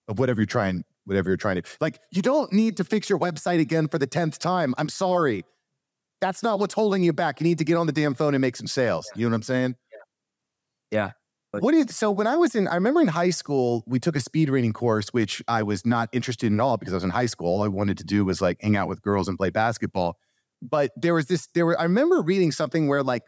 of 0.07 0.19
whatever 0.19 0.41
you're 0.41 0.45
trying, 0.45 0.83
whatever 1.05 1.29
you're 1.29 1.37
trying 1.37 1.61
to. 1.61 1.63
Like, 1.81 1.99
you 2.11 2.21
don't 2.21 2.51
need 2.53 2.77
to 2.77 2.83
fix 2.83 3.09
your 3.09 3.19
website 3.19 3.59
again 3.59 3.87
for 3.87 3.97
the 3.97 4.07
10th 4.07 4.37
time. 4.37 4.75
I'm 4.77 4.89
sorry. 4.89 5.43
That's 6.21 6.43
not 6.43 6.59
what's 6.59 6.73
holding 6.73 7.03
you 7.03 7.13
back. 7.13 7.39
You 7.39 7.45
need 7.45 7.57
to 7.59 7.63
get 7.63 7.77
on 7.77 7.87
the 7.87 7.93
damn 7.93 8.13
phone 8.13 8.33
and 8.33 8.41
make 8.41 8.55
some 8.55 8.67
sales. 8.67 9.09
You 9.15 9.25
know 9.25 9.31
what 9.31 9.35
I'm 9.37 9.43
saying? 9.43 9.75
Yeah. 10.91 11.11
What 11.63 11.71
do 11.71 11.77
you, 11.77 11.85
so 11.87 12.11
when 12.11 12.27
I 12.27 12.35
was 12.35 12.55
in, 12.55 12.67
I 12.67 12.75
remember 12.75 13.01
in 13.01 13.07
high 13.07 13.29
school, 13.29 13.83
we 13.87 13.99
took 13.99 14.15
a 14.15 14.19
speed 14.19 14.49
reading 14.49 14.73
course, 14.73 15.09
which 15.09 15.41
I 15.47 15.63
was 15.63 15.85
not 15.85 16.09
interested 16.11 16.47
in 16.47 16.59
at 16.59 16.63
all 16.63 16.77
because 16.77 16.93
I 16.93 16.97
was 16.97 17.03
in 17.03 17.09
high 17.09 17.25
school. 17.25 17.47
All 17.47 17.63
I 17.63 17.67
wanted 17.67 17.97
to 17.99 18.03
do 18.03 18.25
was 18.25 18.41
like 18.41 18.61
hang 18.61 18.75
out 18.75 18.87
with 18.87 19.01
girls 19.01 19.27
and 19.27 19.37
play 19.37 19.49
basketball. 19.49 20.17
But 20.61 20.91
there 20.95 21.13
was 21.13 21.27
this, 21.27 21.47
there 21.53 21.65
were, 21.65 21.79
I 21.79 21.83
remember 21.83 22.21
reading 22.21 22.51
something 22.51 22.87
where 22.87 23.03
like 23.03 23.23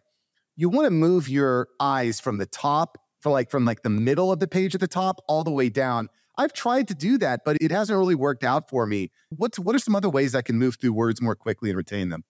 you 0.55 0.69
want 0.69 0.86
to 0.86 0.91
move 0.91 1.29
your 1.29 1.67
eyes 1.79 2.19
from 2.19 2.38
the 2.38 2.45
top, 2.45 2.98
for 3.21 3.31
like 3.31 3.50
from 3.51 3.65
like 3.65 3.81
the 3.83 3.89
middle 3.89 4.31
of 4.31 4.39
the 4.39 4.48
page 4.48 4.74
at 4.75 4.81
the 4.81 4.88
top 4.88 5.21
all 5.27 5.43
the 5.43 5.51
way 5.51 5.69
down. 5.69 6.09
I've 6.38 6.53
tried 6.53 6.88
to 6.88 6.95
do 6.95 7.17
that, 7.17 7.41
but 7.43 7.57
it 7.59 7.69
hasn't 7.69 7.98
really 7.98 8.15
worked 8.15 8.45
out 8.45 8.69
for 8.69 8.86
me. 8.86 9.12
What's 9.29 9.59
what 9.59 9.75
are 9.75 9.79
some 9.79 9.95
other 9.95 10.09
ways 10.09 10.36
I 10.36 10.41
can 10.41 10.57
move 10.57 10.77
through 10.79 10.93
words 10.93 11.21
more 11.21 11.36
quickly 11.36 11.69
and 11.69 11.77
retain 11.77 12.09
them? 12.09 12.24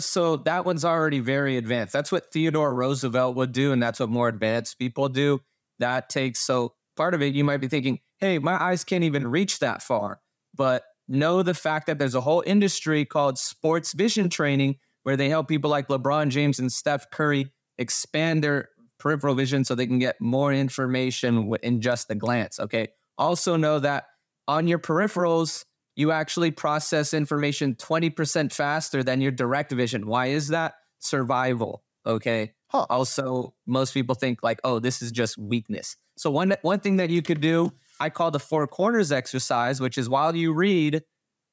So 0.00 0.36
that 0.36 0.64
one's 0.64 0.84
already 0.84 1.20
very 1.20 1.56
advanced. 1.56 1.92
That's 1.92 2.12
what 2.12 2.32
Theodore 2.32 2.74
Roosevelt 2.74 3.36
would 3.36 3.52
do, 3.52 3.72
and 3.72 3.82
that's 3.82 4.00
what 4.00 4.08
more 4.08 4.28
advanced 4.28 4.78
people 4.78 5.08
do. 5.08 5.40
That 5.78 6.08
takes 6.08 6.40
so 6.40 6.74
part 6.96 7.14
of 7.14 7.22
it. 7.22 7.34
You 7.34 7.44
might 7.44 7.58
be 7.58 7.68
thinking, 7.68 8.00
"Hey, 8.18 8.38
my 8.38 8.62
eyes 8.62 8.84
can't 8.84 9.04
even 9.04 9.26
reach 9.26 9.58
that 9.60 9.82
far," 9.82 10.20
but 10.54 10.84
know 11.08 11.42
the 11.42 11.54
fact 11.54 11.86
that 11.86 11.98
there's 11.98 12.14
a 12.14 12.20
whole 12.20 12.42
industry 12.46 13.04
called 13.04 13.38
sports 13.38 13.92
vision 13.92 14.28
training 14.28 14.76
where 15.02 15.16
they 15.16 15.28
help 15.28 15.48
people 15.48 15.70
like 15.70 15.88
LeBron 15.88 16.28
James 16.28 16.58
and 16.58 16.72
Steph 16.72 17.10
Curry 17.10 17.50
expand 17.78 18.44
their 18.44 18.68
peripheral 18.98 19.34
vision 19.34 19.64
so 19.64 19.74
they 19.74 19.86
can 19.86 19.98
get 19.98 20.20
more 20.20 20.52
information 20.52 21.52
in 21.62 21.80
just 21.80 22.10
a 22.10 22.14
glance. 22.14 22.60
Okay. 22.60 22.88
Also 23.18 23.56
know 23.56 23.78
that 23.78 24.04
on 24.46 24.68
your 24.68 24.78
peripherals, 24.78 25.64
you 26.00 26.12
actually 26.12 26.50
process 26.50 27.12
information 27.12 27.74
20% 27.74 28.52
faster 28.52 29.02
than 29.02 29.20
your 29.20 29.30
direct 29.30 29.70
vision. 29.70 30.06
Why 30.06 30.26
is 30.28 30.48
that? 30.48 30.74
Survival. 30.98 31.84
Okay. 32.06 32.54
Huh. 32.68 32.86
Also, 32.88 33.52
most 33.66 33.92
people 33.92 34.14
think 34.14 34.42
like, 34.42 34.60
oh, 34.64 34.78
this 34.78 35.02
is 35.02 35.12
just 35.12 35.36
weakness. 35.36 35.96
So 36.16 36.30
one 36.30 36.54
one 36.62 36.80
thing 36.80 36.96
that 36.96 37.10
you 37.10 37.20
could 37.20 37.42
do, 37.42 37.72
I 38.00 38.08
call 38.08 38.30
the 38.30 38.40
four 38.40 38.66
corners 38.66 39.12
exercise, 39.12 39.78
which 39.78 39.98
is 39.98 40.08
while 40.08 40.34
you 40.34 40.54
read, 40.54 41.02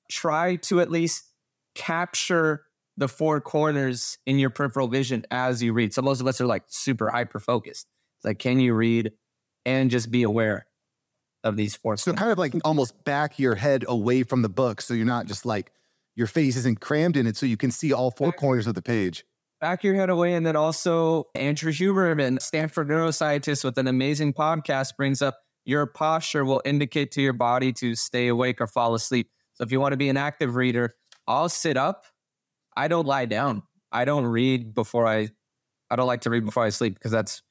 try 0.10 0.56
to 0.68 0.80
at 0.80 0.90
least 0.90 1.26
capture 1.76 2.64
the 2.96 3.10
four 3.10 3.42
corners 3.42 4.18
in 4.26 4.40
your 4.40 4.50
peripheral 4.50 4.88
vision 4.88 5.26
as 5.30 5.62
you 5.62 5.74
read. 5.74 5.94
So 5.94 6.02
most 6.02 6.22
of 6.22 6.28
us 6.28 6.40
are 6.40 6.46
like 6.46 6.64
super 6.68 7.10
hyper 7.10 7.40
focused. 7.40 7.88
It's 8.18 8.26
like, 8.26 8.40
can 8.40 8.62
you 8.62 8.74
read 8.74 9.12
and 9.66 9.92
just 9.92 10.10
be 10.10 10.24
aware 10.24 10.68
of 11.48 11.56
these 11.58 11.76
four. 11.76 11.98
So 11.98 12.14
kind 12.14 12.32
of 12.32 12.38
like 12.38 12.54
mm. 12.54 12.62
almost 12.64 13.04
back 13.04 13.40
your 13.40 13.56
head 13.56 13.86
away 13.88 14.24
from 14.24 14.42
the 14.42 14.50
book, 14.50 14.82
so 14.82 14.94
you're 14.94 15.06
not 15.06 15.26
just 15.26 15.46
like 15.46 15.72
your 16.16 16.28
face 16.28 16.56
isn't 16.58 16.80
crammed 16.80 17.18
in 17.18 17.28
it, 17.28 17.38
so 17.38 17.46
you 17.46 17.58
can 17.58 17.72
see 17.72 17.94
all 17.94 18.12
four 18.12 18.32
corners 18.32 18.68
of 18.68 18.76
the 18.76 18.82
page. 18.82 19.24
Back 19.60 19.84
your 19.84 19.96
head 19.96 20.10
away, 20.10 20.34
and 20.34 20.46
then 20.46 20.56
also 20.56 21.26
Andrew 21.34 21.72
Huberman, 21.72 22.42
Stanford 22.42 22.90
neuroscientist 22.90 23.64
with 23.64 23.78
an 23.78 23.88
amazing 23.88 24.34
podcast, 24.34 24.96
brings 24.98 25.22
up 25.22 25.40
your 25.68 25.86
posture 25.86 26.46
will 26.46 26.62
indicate 26.64 27.12
to 27.12 27.22
your 27.22 27.34
body 27.34 27.74
to 27.74 27.94
stay 27.94 28.30
awake 28.30 28.62
or 28.62 28.68
fall 28.68 28.96
asleep. 28.96 29.30
So 29.54 29.66
if 29.66 29.72
you 29.72 29.82
want 29.82 29.92
to 29.92 29.98
be 29.98 30.08
an 30.08 30.16
active 30.16 30.56
reader, 30.56 30.94
I'll 31.28 31.50
sit 31.50 31.76
up. 31.76 32.06
I 32.76 32.88
don't 32.88 33.06
lie 33.06 33.26
down. 33.26 33.64
I 33.92 34.06
don't 34.06 34.26
read 34.26 34.74
before 34.74 35.06
I 35.06 35.30
I 35.90 35.96
don't 35.96 36.08
like 36.08 36.22
to 36.22 36.30
read 36.30 36.46
before 36.46 36.64
I 36.64 36.70
sleep 36.70 36.94
because 36.94 37.12
that's 37.12 37.42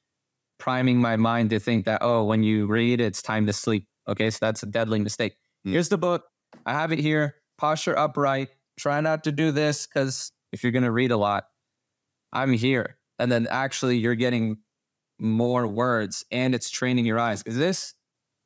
priming 0.59 0.99
my 0.99 1.15
mind 1.15 1.49
to 1.51 1.59
think 1.59 1.85
that, 1.85 1.99
oh, 2.01 2.23
when 2.23 2.43
you 2.43 2.67
read, 2.67 2.99
it's 3.01 3.21
time 3.21 3.45
to 3.47 3.53
sleep. 3.53 3.87
Okay. 4.07 4.29
So 4.29 4.39
that's 4.41 4.63
a 4.63 4.65
deadly 4.65 4.99
mistake. 4.99 5.35
Mm. 5.65 5.71
Here's 5.71 5.89
the 5.89 5.97
book. 5.97 6.25
I 6.65 6.73
have 6.73 6.91
it 6.91 6.99
here. 6.99 7.35
Posture 7.57 7.97
upright. 7.97 8.49
Try 8.79 9.01
not 9.01 9.23
to 9.25 9.31
do 9.31 9.51
this 9.51 9.87
because 9.87 10.31
if 10.51 10.63
you're 10.63 10.71
going 10.71 10.83
to 10.83 10.91
read 10.91 11.11
a 11.11 11.17
lot, 11.17 11.45
I'm 12.31 12.53
here. 12.53 12.97
And 13.19 13.31
then 13.31 13.47
actually, 13.49 13.97
you're 13.97 14.15
getting 14.15 14.57
more 15.19 15.67
words 15.67 16.23
and 16.31 16.53
it's 16.53 16.69
training 16.69 17.05
your 17.05 17.19
eyes 17.19 17.41
because 17.41 17.57
this, 17.57 17.95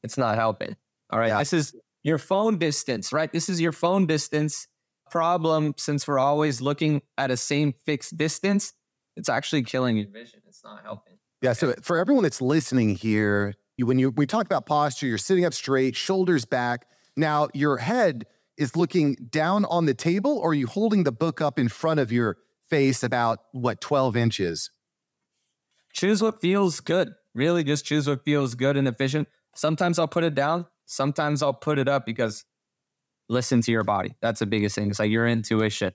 it's 0.03 0.17
not 0.17 0.35
helping. 0.35 0.75
All 1.09 1.19
right. 1.19 1.27
Yeah. 1.27 1.39
This 1.39 1.53
is 1.53 1.75
your 2.03 2.17
phone 2.17 2.57
distance, 2.57 3.11
right? 3.11 3.31
This 3.31 3.49
is 3.49 3.59
your 3.59 3.73
phone 3.73 4.07
distance 4.07 4.67
problem 5.09 5.73
since 5.77 6.07
we're 6.07 6.19
always 6.19 6.61
looking 6.61 7.01
at 7.17 7.29
a 7.29 7.37
same 7.37 7.73
fixed 7.85 8.15
distance. 8.17 8.73
It's 9.17 9.27
actually 9.27 9.63
killing 9.63 9.97
your 9.97 10.07
vision. 10.07 10.39
It's 10.47 10.63
not 10.63 10.83
helping. 10.83 11.17
Yeah. 11.41 11.53
So 11.53 11.73
for 11.81 11.97
everyone 11.97 12.23
that's 12.23 12.41
listening 12.41 12.95
here, 12.95 13.55
you, 13.77 13.85
when 13.85 13.97
you 13.99 14.11
we 14.11 14.25
talk 14.27 14.45
about 14.45 14.65
posture, 14.65 15.07
you're 15.07 15.17
sitting 15.17 15.45
up 15.45 15.53
straight, 15.53 15.95
shoulders 15.95 16.45
back. 16.45 16.85
Now 17.17 17.49
your 17.53 17.77
head 17.77 18.25
is 18.57 18.75
looking 18.75 19.15
down 19.29 19.65
on 19.65 19.85
the 19.85 19.93
table, 19.93 20.37
or 20.37 20.51
are 20.51 20.53
you 20.53 20.67
holding 20.67 21.03
the 21.03 21.11
book 21.11 21.41
up 21.41 21.57
in 21.57 21.67
front 21.67 21.99
of 21.99 22.11
your 22.11 22.37
face 22.69 23.03
about 23.03 23.39
what 23.53 23.81
12 23.81 24.15
inches? 24.15 24.69
Choose 25.93 26.21
what 26.21 26.39
feels 26.39 26.79
good. 26.79 27.13
Really 27.33 27.63
just 27.63 27.85
choose 27.85 28.07
what 28.07 28.23
feels 28.23 28.55
good 28.55 28.77
and 28.77 28.87
efficient. 28.87 29.27
Sometimes 29.55 29.99
I'll 29.99 30.07
put 30.07 30.23
it 30.23 30.35
down. 30.35 30.67
Sometimes 30.85 31.41
I'll 31.41 31.53
put 31.53 31.79
it 31.79 31.87
up 31.87 32.05
because 32.05 32.45
listen 33.29 33.61
to 33.61 33.71
your 33.71 33.83
body. 33.83 34.15
That's 34.21 34.39
the 34.39 34.45
biggest 34.45 34.75
thing. 34.75 34.89
It's 34.89 34.99
like 34.99 35.09
your 35.09 35.27
intuition, 35.27 35.93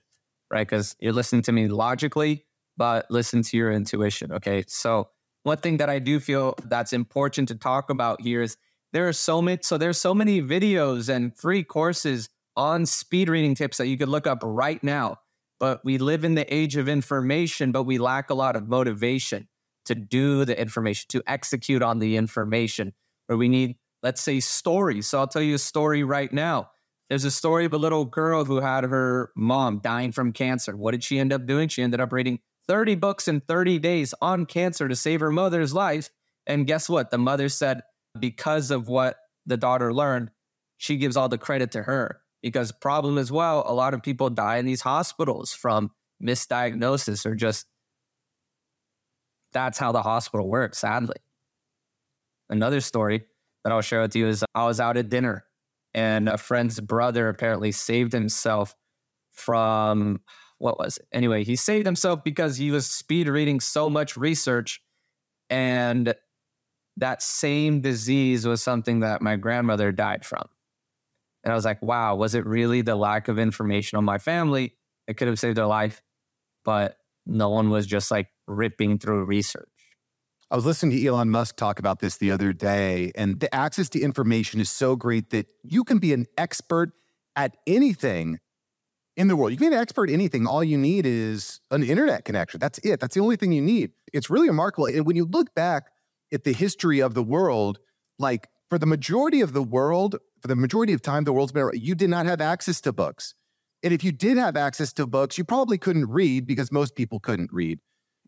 right? 0.51 0.67
Because 0.67 0.95
you're 0.99 1.13
listening 1.13 1.43
to 1.43 1.51
me 1.51 1.67
logically, 1.67 2.45
but 2.75 3.09
listen 3.09 3.43
to 3.43 3.57
your 3.57 3.71
intuition. 3.71 4.31
Okay. 4.33 4.63
So 4.67 5.09
one 5.43 5.57
thing 5.57 5.77
that 5.77 5.89
I 5.89 5.99
do 5.99 6.19
feel 6.19 6.55
that's 6.65 6.93
important 6.93 7.47
to 7.49 7.55
talk 7.55 7.89
about 7.89 8.21
here 8.21 8.41
is 8.41 8.57
there 8.93 9.07
are 9.07 9.13
so 9.13 9.41
many 9.41 9.59
so 9.61 9.77
there's 9.77 9.99
so 9.99 10.13
many 10.13 10.41
videos 10.41 11.09
and 11.09 11.35
free 11.35 11.63
courses 11.63 12.29
on 12.55 12.85
speed 12.85 13.29
reading 13.29 13.55
tips 13.55 13.77
that 13.77 13.87
you 13.87 13.97
could 13.97 14.09
look 14.09 14.27
up 14.27 14.39
right 14.43 14.83
now. 14.83 15.19
But 15.59 15.83
we 15.83 15.97
live 15.97 16.23
in 16.23 16.35
the 16.35 16.51
age 16.53 16.75
of 16.75 16.89
information, 16.89 17.71
but 17.71 17.83
we 17.83 17.97
lack 17.97 18.29
a 18.29 18.33
lot 18.33 18.55
of 18.55 18.67
motivation 18.67 19.47
to 19.85 19.95
do 19.95 20.45
the 20.45 20.59
information, 20.59 21.05
to 21.09 21.23
execute 21.25 21.81
on 21.81 21.99
the 21.99 22.17
information, 22.17 22.93
where 23.27 23.37
we 23.37 23.47
need, 23.47 23.77
let's 24.03 24.21
say, 24.21 24.39
stories. 24.39 25.07
So 25.07 25.19
I'll 25.19 25.27
tell 25.27 25.41
you 25.41 25.55
a 25.55 25.59
story 25.59 26.03
right 26.03 26.31
now. 26.31 26.69
There's 27.09 27.23
a 27.23 27.31
story 27.31 27.65
of 27.65 27.73
a 27.73 27.77
little 27.77 28.05
girl 28.05 28.43
who 28.43 28.59
had 28.59 28.83
her 28.83 29.31
mom 29.35 29.79
dying 29.79 30.11
from 30.11 30.33
cancer. 30.33 30.75
What 30.75 30.91
did 30.91 31.03
she 31.03 31.19
end 31.19 31.31
up 31.31 31.45
doing? 31.45 31.69
She 31.69 31.81
ended 31.81 32.01
up 32.01 32.11
reading 32.11 32.39
30 32.67 32.95
books 32.95 33.27
in 33.27 33.41
30 33.41 33.79
days 33.79 34.13
on 34.21 34.45
cancer 34.45 34.87
to 34.87 34.95
save 34.95 35.19
her 35.21 35.31
mother's 35.31 35.73
life. 35.73 36.09
And 36.45 36.67
guess 36.67 36.89
what? 36.89 37.11
The 37.11 37.17
mother 37.17 37.49
said, 37.49 37.81
because 38.19 38.71
of 38.71 38.87
what 38.87 39.17
the 39.45 39.57
daughter 39.57 39.93
learned, 39.93 40.31
she 40.77 40.97
gives 40.97 41.17
all 41.17 41.29
the 41.29 41.37
credit 41.37 41.71
to 41.71 41.83
her. 41.83 42.21
Because, 42.41 42.71
problem 42.71 43.17
as 43.17 43.31
well, 43.31 43.63
a 43.65 43.73
lot 43.73 43.93
of 43.93 44.03
people 44.03 44.29
die 44.29 44.57
in 44.57 44.65
these 44.65 44.81
hospitals 44.81 45.53
from 45.53 45.91
misdiagnosis 46.23 47.25
or 47.25 47.35
just 47.35 47.65
that's 49.53 49.77
how 49.77 49.91
the 49.91 50.01
hospital 50.01 50.47
works, 50.47 50.79
sadly. 50.79 51.15
Another 52.49 52.81
story 52.81 53.25
that 53.63 53.73
I'll 53.73 53.81
share 53.81 54.01
with 54.01 54.15
you 54.15 54.27
is 54.27 54.43
I 54.53 54.65
was 54.65 54.79
out 54.79 54.97
at 54.97 55.09
dinner 55.09 55.45
and 55.93 56.29
a 56.29 56.37
friend's 56.37 56.79
brother 56.79 57.27
apparently 57.27 57.71
saved 57.71 58.13
himself 58.13 58.75
from 59.31 60.21
what 60.59 60.79
was 60.79 60.97
it? 60.97 61.07
Anyway, 61.11 61.43
he 61.43 61.55
saved 61.55 61.85
himself 61.85 62.23
because 62.23 62.57
he 62.57 62.71
was 62.71 62.87
speed 62.87 63.27
reading 63.27 63.59
so 63.59 63.89
much 63.89 64.17
research. 64.17 64.81
And 65.49 66.13
that 66.97 67.21
same 67.21 67.81
disease 67.81 68.45
was 68.45 68.63
something 68.63 69.01
that 69.01 69.21
my 69.21 69.35
grandmother 69.35 69.91
died 69.91 70.25
from. 70.25 70.47
And 71.43 71.51
I 71.51 71.55
was 71.55 71.65
like, 71.65 71.81
wow, 71.81 72.15
was 72.15 72.35
it 72.35 72.45
really 72.45 72.81
the 72.81 72.95
lack 72.95 73.27
of 73.27 73.39
information 73.39 73.97
on 73.97 74.03
my 74.03 74.17
family? 74.17 74.75
It 75.07 75.15
could 75.15 75.27
have 75.27 75.39
saved 75.39 75.57
their 75.57 75.67
life, 75.67 76.01
but 76.65 76.97
no 77.25 77.49
one 77.49 77.69
was 77.69 77.85
just 77.85 78.11
like 78.11 78.27
ripping 78.47 78.97
through 78.97 79.25
research. 79.25 79.69
I 80.49 80.55
was 80.55 80.65
listening 80.65 80.97
to 80.97 81.05
Elon 81.05 81.29
Musk 81.29 81.57
talk 81.57 81.77
about 81.77 81.99
this 81.99 82.17
the 82.17 82.31
other 82.31 82.53
day, 82.53 83.11
and 83.15 83.39
the 83.39 83.53
access 83.53 83.89
to 83.89 83.99
information 83.99 84.61
is 84.61 84.71
so 84.71 84.95
great 84.95 85.29
that 85.31 85.47
you 85.63 85.83
can 85.83 85.99
be 85.99 86.13
an 86.13 86.25
expert 86.37 86.91
at 87.35 87.57
anything 87.67 88.39
in 89.17 89.27
the 89.27 89.35
world. 89.35 89.51
You 89.51 89.57
can 89.57 89.71
be 89.71 89.75
an 89.75 89.81
expert 89.81 90.09
anything. 90.09 90.47
All 90.47 90.63
you 90.63 90.77
need 90.77 91.05
is 91.05 91.59
an 91.71 91.83
internet 91.83 92.23
connection. 92.23 92.59
That's 92.59 92.77
it. 92.83 92.99
That's 92.99 93.15
the 93.15 93.21
only 93.21 93.35
thing 93.35 93.51
you 93.51 93.61
need. 93.61 93.91
It's 94.13 94.29
really 94.29 94.47
remarkable. 94.47 94.85
And 94.85 95.05
when 95.05 95.15
you 95.15 95.25
look 95.25 95.53
back 95.55 95.87
at 96.31 96.43
the 96.43 96.53
history 96.53 96.99
of 96.99 97.15
the 97.15 97.23
world, 97.23 97.79
like 98.19 98.47
for 98.69 98.77
the 98.77 98.85
majority 98.85 99.41
of 99.41 99.53
the 99.53 99.63
world, 99.63 100.17
for 100.41 100.47
the 100.47 100.55
majority 100.55 100.93
of 100.93 101.01
time 101.01 101.23
the 101.23 101.33
world's 101.33 101.51
been 101.51 101.63
around, 101.63 101.81
you 101.81 101.95
did 101.95 102.11
not 102.11 102.27
have 102.27 102.39
access 102.39 102.79
to 102.81 102.93
books. 102.93 103.33
And 103.83 103.93
if 103.93 104.03
you 104.03 104.11
did 104.11 104.37
have 104.37 104.55
access 104.55 104.93
to 104.93 105.07
books, 105.07 105.37
you 105.37 105.43
probably 105.43 105.77
couldn't 105.77 106.09
read 106.09 106.45
because 106.45 106.71
most 106.71 106.95
people 106.95 107.19
couldn't 107.19 107.51
read. 107.51 107.79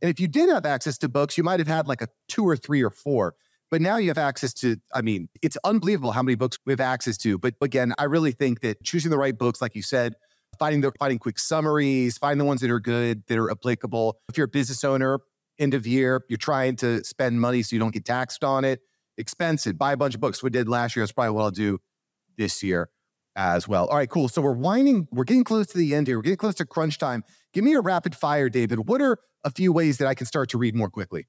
And 0.02 0.10
if 0.10 0.20
you 0.20 0.28
did 0.28 0.50
have 0.50 0.66
access 0.66 0.98
to 1.00 1.10
books, 1.10 1.38
you 1.38 1.44
might 1.44 1.60
have 1.60 1.68
had 1.68 1.88
like 1.88 2.02
a 2.02 2.08
two 2.28 2.48
or 2.48 2.56
three 2.56 2.84
or 2.84 2.90
four. 2.90 3.36
But 3.70 3.82
now 3.82 3.98
you 3.98 4.08
have 4.08 4.18
access 4.18 4.54
to, 4.56 4.78
I 4.94 5.02
mean, 5.02 5.30
it's 5.44 5.58
unbelievable 5.64 6.12
how 6.12 6.24
many 6.24 6.36
books 6.36 6.58
we 6.66 6.72
have 6.72 6.80
access 6.80 7.18
to. 7.20 7.38
But 7.38 7.54
again, 7.62 7.94
I 8.00 8.06
really 8.06 8.32
think 8.32 8.62
that 8.62 8.84
choosing 8.84 9.12
the 9.12 9.18
right 9.18 9.38
books, 9.38 9.62
like 9.62 9.76
you 9.76 9.84
said, 9.84 10.16
finding 10.58 10.82
the 10.82 10.92
finding 10.98 11.20
quick 11.20 11.40
summaries, 11.40 12.18
find 12.18 12.40
the 12.40 12.46
ones 12.46 12.62
that 12.62 12.72
are 12.72 12.80
good, 12.80 13.24
that 13.28 13.38
are 13.38 13.52
applicable. 13.52 14.18
If 14.30 14.38
you're 14.38 14.46
a 14.46 14.50
business 14.50 14.84
owner, 14.84 15.20
end 15.60 15.74
of 15.74 15.86
year, 15.86 16.24
you're 16.30 16.38
trying 16.38 16.76
to 16.78 17.04
spend 17.04 17.40
money 17.40 17.62
so 17.62 17.76
you 17.76 17.80
don't 17.80 17.94
get 17.94 18.06
taxed 18.06 18.44
on 18.44 18.66
it. 18.66 18.80
Expensive, 19.18 19.78
buy 19.78 19.92
a 19.92 19.98
bunch 19.98 20.16
of 20.16 20.22
books. 20.22 20.42
We 20.42 20.50
did 20.50 20.70
last 20.70 20.96
year. 20.96 21.04
That's 21.04 21.12
probably 21.12 21.32
what 21.32 21.44
I'll 21.44 21.52
do 21.52 21.80
this 22.38 22.64
year 22.64 22.90
as 23.36 23.68
well. 23.68 23.86
All 23.88 23.98
right, 23.98 24.10
cool. 24.10 24.30
So 24.30 24.42
we're 24.42 24.54
winding, 24.54 25.08
we're 25.12 25.26
getting 25.26 25.44
close 25.44 25.68
to 25.68 25.78
the 25.78 25.94
end 25.94 26.08
here. 26.08 26.18
We're 26.18 26.24
getting 26.24 26.38
close 26.38 26.56
to 26.56 26.66
crunch 26.66 26.98
time. 26.98 27.24
Give 27.54 27.64
me 27.64 27.74
a 27.74 27.82
rapid 27.82 28.16
fire, 28.16 28.50
David. 28.50 28.88
What 28.88 29.02
are 29.02 29.18
a 29.44 29.52
few 29.52 29.72
ways 29.72 29.98
that 29.98 30.08
I 30.08 30.16
can 30.16 30.26
start 30.26 30.50
to 30.50 30.58
read 30.58 30.76
more 30.76 30.90
quickly? 30.90 31.28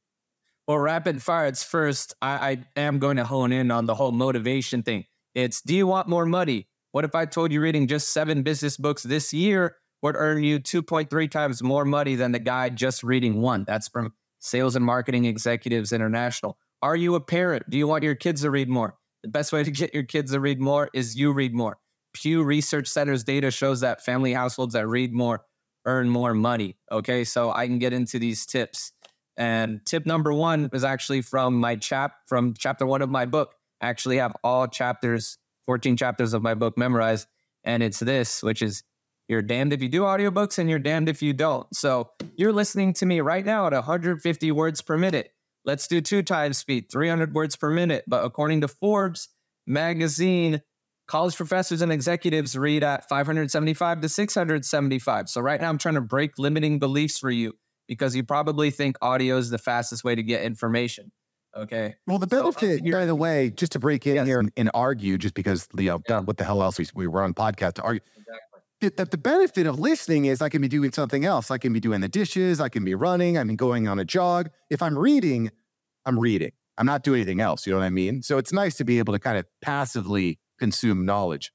Well, 0.66 0.78
rapid 0.78 1.22
fire, 1.22 1.46
it's 1.46 1.64
first, 1.64 2.14
I, 2.22 2.64
I 2.76 2.80
am 2.80 3.00
going 3.00 3.16
to 3.16 3.24
hone 3.24 3.52
in 3.52 3.70
on 3.70 3.86
the 3.86 3.94
whole 3.94 4.12
motivation 4.12 4.82
thing. 4.82 5.04
It's 5.34 5.62
do 5.62 5.74
you 5.74 5.86
want 5.86 6.08
more 6.08 6.26
money? 6.26 6.68
What 6.92 7.04
if 7.04 7.14
I 7.14 7.24
told 7.24 7.52
you 7.52 7.60
reading 7.60 7.86
just 7.86 8.08
seven 8.08 8.42
business 8.42 8.76
books 8.76 9.04
this 9.04 9.32
year 9.32 9.76
would 10.02 10.16
earn 10.16 10.42
you 10.42 10.58
2.3 10.58 11.30
times 11.30 11.62
more 11.62 11.84
money 11.84 12.16
than 12.16 12.32
the 12.32 12.40
guy 12.40 12.68
just 12.68 13.04
reading 13.04 13.40
one? 13.40 13.64
That's 13.64 13.86
from 13.86 14.12
Sales 14.40 14.74
and 14.74 14.84
Marketing 14.84 15.24
Executives 15.24 15.92
International. 15.92 16.58
Are 16.82 16.96
you 16.96 17.14
a 17.14 17.20
parent? 17.20 17.68
Do 17.70 17.78
you 17.78 17.86
want 17.86 18.02
your 18.02 18.16
kids 18.16 18.42
to 18.42 18.50
read 18.50 18.68
more? 18.68 18.96
The 19.22 19.28
best 19.28 19.52
way 19.52 19.62
to 19.62 19.70
get 19.70 19.94
your 19.94 20.02
kids 20.02 20.32
to 20.32 20.40
read 20.40 20.60
more 20.60 20.90
is 20.92 21.16
you 21.16 21.32
read 21.32 21.54
more. 21.54 21.78
Pew 22.12 22.42
Research 22.42 22.88
Center's 22.88 23.22
data 23.22 23.52
shows 23.52 23.80
that 23.80 24.04
family 24.04 24.32
households 24.32 24.74
that 24.74 24.88
read 24.88 25.12
more 25.12 25.44
earn 25.86 26.08
more 26.08 26.34
money. 26.34 26.76
Okay, 26.90 27.22
so 27.22 27.52
I 27.52 27.66
can 27.66 27.78
get 27.78 27.92
into 27.92 28.18
these 28.18 28.46
tips. 28.46 28.92
And 29.36 29.80
tip 29.86 30.06
number 30.06 30.32
one 30.32 30.70
is 30.72 30.84
actually 30.84 31.22
from 31.22 31.54
my 31.54 31.76
chap 31.76 32.14
from 32.26 32.54
chapter 32.58 32.84
one 32.84 33.00
of 33.00 33.10
my 33.10 33.26
book. 33.26 33.54
I 33.80 33.88
actually 33.88 34.16
have 34.16 34.34
all 34.42 34.66
chapters 34.66 35.38
14 35.66 35.96
chapters 35.96 36.34
of 36.34 36.42
my 36.42 36.54
book 36.54 36.76
memorized. 36.76 37.26
And 37.64 37.82
it's 37.82 38.00
this, 38.00 38.42
which 38.42 38.62
is 38.62 38.82
you're 39.28 39.42
damned 39.42 39.72
if 39.72 39.82
you 39.82 39.88
do 39.88 40.02
audiobooks 40.02 40.58
and 40.58 40.68
you're 40.68 40.78
damned 40.78 41.08
if 41.08 41.22
you 41.22 41.32
don't. 41.32 41.72
So 41.74 42.10
you're 42.36 42.52
listening 42.52 42.94
to 42.94 43.06
me 43.06 43.20
right 43.20 43.44
now 43.44 43.66
at 43.66 43.72
150 43.72 44.52
words 44.52 44.82
per 44.82 44.96
minute. 44.96 45.32
Let's 45.64 45.86
do 45.86 46.00
two 46.00 46.22
times 46.22 46.58
speed, 46.58 46.90
300 46.90 47.34
words 47.34 47.54
per 47.54 47.70
minute. 47.70 48.04
But 48.08 48.24
according 48.24 48.62
to 48.62 48.68
Forbes 48.68 49.28
magazine, 49.66 50.62
college 51.06 51.36
professors 51.36 51.82
and 51.82 51.92
executives 51.92 52.56
read 52.56 52.82
at 52.82 53.08
575 53.08 54.00
to 54.00 54.08
675. 54.08 55.28
So 55.28 55.40
right 55.40 55.60
now 55.60 55.68
I'm 55.68 55.78
trying 55.78 55.96
to 55.96 56.00
break 56.00 56.38
limiting 56.38 56.78
beliefs 56.78 57.18
for 57.18 57.30
you 57.30 57.52
because 57.86 58.16
you 58.16 58.24
probably 58.24 58.70
think 58.70 58.96
audio 59.02 59.36
is 59.36 59.50
the 59.50 59.58
fastest 59.58 60.04
way 60.04 60.14
to 60.14 60.22
get 60.22 60.42
information. 60.42 61.12
Okay. 61.56 61.96
Well, 62.06 62.18
the 62.18 62.26
benefit, 62.26 62.80
so, 62.80 62.88
uh, 62.88 62.92
by 62.92 63.06
the 63.06 63.14
way, 63.14 63.50
just 63.50 63.72
to 63.72 63.78
break 63.78 64.06
in 64.06 64.14
yes. 64.14 64.26
here 64.26 64.38
and, 64.38 64.52
and, 64.56 64.70
argue, 64.72 65.18
just 65.18 65.34
because 65.34 65.66
you 65.76 65.84
know, 65.84 66.00
yeah. 66.08 66.20
what 66.20 66.36
the 66.36 66.44
hell 66.44 66.62
else 66.62 66.78
we, 66.78 66.86
we 66.94 67.06
were 67.06 67.22
on 67.22 67.34
podcast 67.34 67.74
to 67.74 67.82
argue. 67.82 68.02
Exactly. 68.16 68.90
That 68.96 69.10
the 69.10 69.18
benefit 69.18 69.66
of 69.66 69.78
listening 69.78 70.26
is 70.26 70.40
I 70.40 70.48
can 70.48 70.62
be 70.62 70.68
doing 70.68 70.92
something 70.92 71.24
else. 71.24 71.50
I 71.50 71.58
can 71.58 71.72
be 71.72 71.80
doing 71.80 72.00
the 72.00 72.08
dishes. 72.08 72.60
I 72.60 72.68
can 72.68 72.84
be 72.84 72.94
running. 72.94 73.36
I 73.36 73.44
mean, 73.44 73.56
going 73.56 73.88
on 73.88 73.98
a 73.98 74.04
jog. 74.04 74.50
If 74.70 74.80
I'm 74.80 74.96
reading, 74.96 75.50
I'm 76.06 76.18
reading. 76.18 76.52
I'm 76.78 76.86
not 76.86 77.02
doing 77.02 77.20
anything 77.20 77.40
else. 77.40 77.66
You 77.66 77.72
know 77.74 77.80
what 77.80 77.84
I 77.84 77.90
mean? 77.90 78.22
So 78.22 78.38
it's 78.38 78.52
nice 78.52 78.76
to 78.76 78.84
be 78.84 78.98
able 78.98 79.12
to 79.12 79.18
kind 79.18 79.36
of 79.36 79.44
passively 79.60 80.38
consume 80.58 81.04
knowledge. 81.04 81.52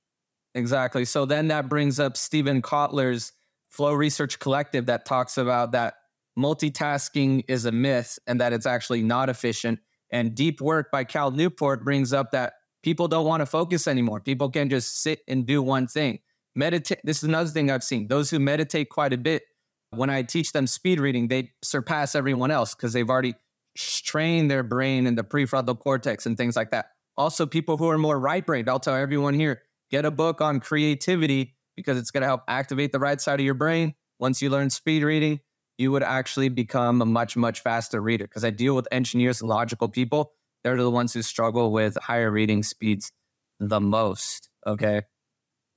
Exactly. 0.53 1.03
So 1.03 1.25
then 1.25 1.47
that 1.47 1.67
brings 1.67 1.99
up 1.99 2.15
Steven 2.15 2.61
Kotler's 2.61 3.33
Flow 3.69 3.93
Research 3.93 4.39
Collective 4.39 4.85
that 4.85 5.05
talks 5.05 5.37
about 5.37 5.71
that 5.71 5.95
multitasking 6.37 7.43
is 7.47 7.65
a 7.65 7.71
myth 7.71 8.19
and 8.27 8.39
that 8.39 8.53
it's 8.53 8.65
actually 8.65 9.01
not 9.01 9.29
efficient. 9.29 9.79
And 10.11 10.35
Deep 10.35 10.61
Work 10.61 10.91
by 10.91 11.03
Cal 11.03 11.31
Newport 11.31 11.83
brings 11.83 12.13
up 12.13 12.31
that 12.31 12.53
people 12.83 13.07
don't 13.07 13.25
want 13.25 13.41
to 13.41 13.45
focus 13.45 13.87
anymore. 13.87 14.19
People 14.19 14.49
can 14.49 14.69
just 14.69 15.01
sit 15.01 15.19
and 15.27 15.45
do 15.45 15.61
one 15.61 15.87
thing. 15.87 16.19
Meditate. 16.55 16.99
This 17.03 17.17
is 17.17 17.23
another 17.23 17.49
thing 17.49 17.69
I've 17.69 17.83
seen. 17.83 18.07
Those 18.07 18.29
who 18.29 18.39
meditate 18.39 18.89
quite 18.89 19.11
a 19.11 19.17
bit, 19.17 19.43
when 19.89 20.09
I 20.09 20.21
teach 20.21 20.51
them 20.51 20.67
speed 20.67 20.99
reading, 20.99 21.27
they 21.27 21.51
surpass 21.63 22.15
everyone 22.15 22.51
else 22.51 22.75
because 22.75 22.93
they've 22.93 23.09
already 23.09 23.33
trained 23.75 24.49
their 24.49 24.63
brain 24.63 25.07
in 25.07 25.15
the 25.15 25.23
prefrontal 25.23 25.77
cortex 25.77 26.25
and 26.25 26.37
things 26.37 26.55
like 26.55 26.71
that. 26.71 26.91
Also, 27.17 27.45
people 27.45 27.77
who 27.77 27.89
are 27.89 27.97
more 27.97 28.19
right 28.19 28.45
brained, 28.45 28.69
I'll 28.69 28.79
tell 28.79 28.95
everyone 28.95 29.33
here 29.33 29.61
get 29.91 30.05
a 30.05 30.11
book 30.11 30.41
on 30.41 30.59
creativity 30.59 31.55
because 31.75 31.97
it's 31.97 32.11
going 32.11 32.21
to 32.21 32.27
help 32.27 32.41
activate 32.47 32.91
the 32.91 32.99
right 32.99 33.19
side 33.19 33.39
of 33.39 33.45
your 33.45 33.53
brain. 33.53 33.93
Once 34.19 34.41
you 34.41 34.49
learn 34.49 34.69
speed 34.69 35.03
reading, 35.03 35.39
you 35.77 35.91
would 35.91 36.03
actually 36.03 36.49
become 36.49 37.01
a 37.01 37.05
much, 37.05 37.35
much 37.35 37.61
faster 37.61 38.01
reader. 38.01 38.25
Because 38.25 38.45
I 38.45 38.49
deal 38.49 38.75
with 38.75 38.87
engineers 38.91 39.41
and 39.41 39.49
logical 39.49 39.89
people. 39.89 40.31
They're 40.63 40.77
the 40.77 40.89
ones 40.89 41.13
who 41.13 41.21
struggle 41.21 41.71
with 41.71 41.97
higher 42.01 42.31
reading 42.31 42.63
speeds 42.63 43.11
the 43.59 43.79
most. 43.79 44.49
Okay. 44.65 45.01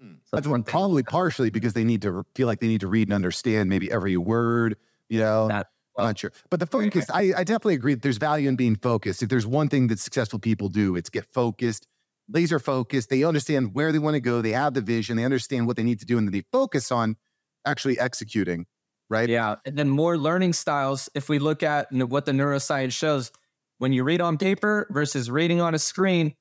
Hmm. 0.00 0.14
So 0.25 0.37
that's 0.37 0.47
one 0.47 0.62
probably 0.62 1.02
partially 1.02 1.50
because 1.50 1.73
they 1.73 1.85
need 1.85 2.02
to 2.02 2.25
feel 2.35 2.47
like 2.47 2.61
they 2.61 2.69
need 2.69 2.81
to 2.81 2.87
read 2.87 3.09
and 3.09 3.14
understand 3.14 3.69
maybe 3.69 3.90
every 3.90 4.17
word, 4.17 4.76
you 5.09 5.19
know. 5.19 5.49
That, 5.49 5.67
well, 5.97 6.07
I'm 6.07 6.11
not 6.11 6.19
sure. 6.19 6.33
But 6.49 6.61
the 6.61 6.67
focus, 6.67 7.11
I, 7.11 7.33
I 7.37 7.45
definitely 7.45 7.75
agree 7.75 7.95
that 7.95 8.02
there's 8.02 8.19
value 8.19 8.49
in 8.49 8.57
being 8.57 8.76
focused. 8.76 9.23
If 9.23 9.28
there's 9.28 9.47
one 9.47 9.69
thing 9.69 9.88
that 9.88 9.99
successful 9.99 10.38
people 10.38 10.69
do, 10.69 10.95
it's 10.95 11.11
get 11.11 11.26
focused, 11.26 11.88
laser 12.28 12.61
focused. 12.61 13.11
They 13.11 13.25
understand 13.25 13.75
where 13.75 13.90
they 13.90 13.99
want 13.99 14.14
to 14.14 14.21
go. 14.21 14.40
They 14.40 14.52
have 14.52 14.75
the 14.75 14.81
vision. 14.81 15.17
They 15.17 15.25
understand 15.25 15.67
what 15.67 15.76
they 15.76 15.83
need 15.83 15.99
to 16.00 16.07
do, 16.07 16.17
and 16.17 16.26
then 16.26 16.33
they 16.33 16.45
focus 16.52 16.93
on 16.93 17.17
actually 17.67 17.99
executing 17.99 18.67
right? 19.11 19.29
Yeah. 19.29 19.57
And 19.65 19.77
then 19.77 19.88
more 19.88 20.17
learning 20.19 20.53
styles. 20.53 21.09
If 21.15 21.29
we 21.29 21.38
look 21.38 21.62
at 21.62 21.93
what 21.93 22.27
the 22.27 22.33
neuroscience 22.33 22.93
shows, 22.93 23.31
when 23.79 23.93
you 23.93 24.05
read 24.05 24.21
on 24.21 24.38
paper 24.38 24.87
versus 24.91 25.31
reading 25.31 25.61
on 25.61 25.75
a 25.75 25.79
screen, 25.79 26.35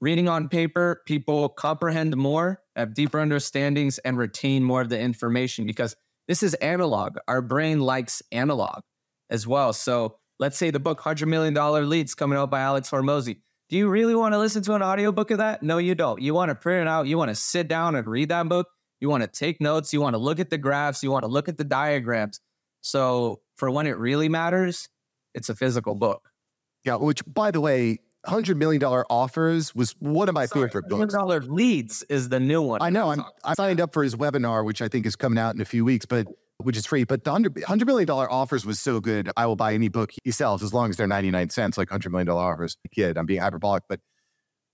reading 0.00 0.28
on 0.28 0.48
paper, 0.48 1.02
people 1.06 1.48
comprehend 1.48 2.16
more, 2.16 2.62
have 2.76 2.94
deeper 2.94 3.18
understandings, 3.18 3.98
and 3.98 4.16
retain 4.16 4.62
more 4.62 4.80
of 4.80 4.88
the 4.88 4.98
information 4.98 5.66
because 5.66 5.96
this 6.28 6.42
is 6.42 6.54
analog. 6.54 7.16
Our 7.26 7.42
brain 7.42 7.80
likes 7.80 8.22
analog 8.30 8.82
as 9.28 9.46
well. 9.46 9.72
So 9.72 10.16
let's 10.38 10.56
say 10.56 10.70
the 10.70 10.80
book 10.80 11.00
$100 11.00 11.26
million 11.26 11.54
Leads 11.88 12.14
coming 12.14 12.38
out 12.38 12.50
by 12.50 12.60
Alex 12.60 12.88
Hormozi. 12.88 13.38
Do 13.68 13.76
you 13.76 13.88
really 13.88 14.14
want 14.14 14.32
to 14.34 14.38
listen 14.38 14.62
to 14.62 14.74
an 14.74 14.82
audiobook 14.82 15.30
of 15.30 15.38
that? 15.38 15.62
No, 15.62 15.78
you 15.78 15.94
don't. 15.94 16.20
You 16.20 16.34
want 16.34 16.48
to 16.48 16.54
print 16.54 16.82
it 16.82 16.88
out. 16.88 17.06
You 17.06 17.18
want 17.18 17.28
to 17.28 17.34
sit 17.34 17.68
down 17.68 17.94
and 17.94 18.06
read 18.06 18.30
that 18.30 18.48
book. 18.48 18.68
You 19.00 19.08
want 19.08 19.22
to 19.22 19.26
take 19.26 19.60
notes. 19.60 19.92
You 19.92 20.00
want 20.00 20.14
to 20.14 20.18
look 20.18 20.40
at 20.40 20.50
the 20.50 20.58
graphs. 20.58 21.02
You 21.02 21.10
want 21.10 21.24
to 21.24 21.28
look 21.28 21.48
at 21.48 21.56
the 21.56 21.64
diagrams. 21.64 22.40
So 22.82 23.40
for 23.56 23.70
when 23.70 23.86
it 23.86 23.98
really 23.98 24.28
matters, 24.28 24.88
it's 25.34 25.48
a 25.48 25.54
physical 25.54 25.94
book. 25.94 26.30
Yeah, 26.84 26.96
which 26.96 27.22
by 27.26 27.50
the 27.50 27.60
way, 27.60 27.98
hundred 28.24 28.56
million 28.56 28.80
dollar 28.80 29.04
offers 29.10 29.74
was 29.74 29.92
one 29.98 30.28
of 30.28 30.34
my 30.34 30.46
Sorry, 30.46 30.68
favorite 30.68 30.88
books. 30.88 30.98
Hundred 30.98 31.18
dollar 31.18 31.40
leads 31.40 32.02
is 32.04 32.28
the 32.28 32.40
new 32.40 32.62
one. 32.62 32.82
I 32.82 32.90
know. 32.90 33.10
I'm 33.10 33.24
I 33.44 33.54
signed 33.54 33.80
up 33.80 33.92
for 33.92 34.02
his 34.02 34.16
webinar, 34.16 34.64
which 34.64 34.82
I 34.82 34.88
think 34.88 35.06
is 35.06 35.16
coming 35.16 35.38
out 35.38 35.54
in 35.54 35.60
a 35.60 35.66
few 35.66 35.84
weeks, 35.84 36.06
but 36.06 36.26
which 36.58 36.76
is 36.76 36.86
free. 36.86 37.04
But 37.04 37.24
the 37.24 37.30
hundred 37.66 37.86
million 37.86 38.06
dollar 38.06 38.30
offers 38.30 38.64
was 38.64 38.80
so 38.80 39.00
good. 39.00 39.30
I 39.36 39.46
will 39.46 39.56
buy 39.56 39.74
any 39.74 39.88
book 39.88 40.10
he 40.24 40.30
sells 40.30 40.62
as 40.62 40.72
long 40.72 40.90
as 40.90 40.96
they're 40.96 41.06
ninety 41.06 41.30
nine 41.30 41.50
cents, 41.50 41.76
like 41.78 41.90
hundred 41.90 42.10
million 42.12 42.26
dollar 42.26 42.52
offers. 42.52 42.76
Kid, 42.94 43.16
I'm 43.18 43.26
being 43.26 43.40
hyperbolic, 43.40 43.84
but 43.88 44.00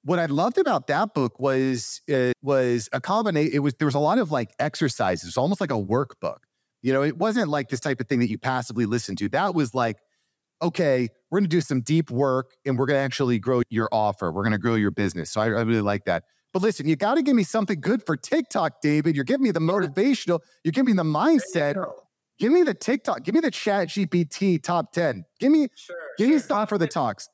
what 0.07 0.21
I 0.21 0.27
loved 0.27 0.57
about 0.57 0.87
that 0.87 1.15
book 1.15 1.41
was 1.41 2.01
it 2.07 2.33
was 2.41 2.89
a 2.93 3.01
combination. 3.01 3.53
It 3.53 3.59
was 3.59 3.75
there 3.75 3.87
was 3.87 3.97
a 3.97 4.01
lot 4.01 4.19
of 4.19 4.31
like 4.31 4.53
exercises, 4.61 5.37
almost 5.37 5.61
like 5.61 5.73
a 5.73 5.75
workbook. 5.75 6.39
You 6.81 6.93
know, 6.93 7.03
it 7.03 7.19
wasn't 7.19 7.49
like 7.49 7.69
this 7.71 7.81
type 7.81 8.01
of 8.01 8.07
thing 8.07 8.21
that 8.21 8.31
you 8.31 8.39
passively 8.39 8.87
listen 8.87 9.17
to. 9.17 9.29
That 9.31 9.53
was 9.53 9.75
like, 9.75 9.97
okay, 10.63 11.09
we're 11.29 11.41
going 11.41 11.51
to 11.51 11.57
do 11.57 11.61
some 11.61 11.81
deep 11.81 12.13
work 12.13 12.53
and 12.65 12.79
we're 12.79 12.87
going 12.87 12.99
to 12.99 13.03
actually 13.03 13.41
grow 13.41 13.63
your 13.69 13.89
offer. 13.91 14.31
We're 14.31 14.45
going 14.45 14.53
to 14.53 14.59
grow 14.59 14.77
your 14.77 14.93
business. 14.93 15.33
So 15.33 15.41
I, 15.41 15.47
I 15.47 15.63
really 15.63 15.81
like 15.81 16.05
that. 16.05 16.23
But 16.53 16.63
listen, 16.63 16.87
you 16.87 16.95
got 16.95 17.17
to 17.17 17.23
give 17.23 17.35
me 17.35 17.43
something 17.43 17.81
good 17.81 18.07
for 18.07 18.17
TikTok, 18.17 18.81
David. 18.81 19.17
You're 19.17 19.25
giving 19.25 19.43
me 19.43 19.51
the 19.51 19.61
motivational. 19.61 20.39
You're 20.63 20.71
giving 20.71 20.95
me 20.95 20.97
the 20.97 21.03
mindset. 21.03 21.85
Give 22.39 22.53
me 22.53 22.63
the 22.63 22.75
TikTok. 22.75 23.25
Give 23.25 23.35
me 23.35 23.41
the 23.41 23.51
Chat 23.51 23.89
GPT 23.89 24.63
top 24.63 24.93
ten. 24.93 25.25
Give 25.41 25.51
me, 25.51 25.67
sure, 25.75 25.97
give 26.17 26.29
sure. 26.29 26.37
me 26.37 26.41
stuff 26.41 26.69
for 26.69 26.79
the 26.79 26.87
talks. 26.87 27.29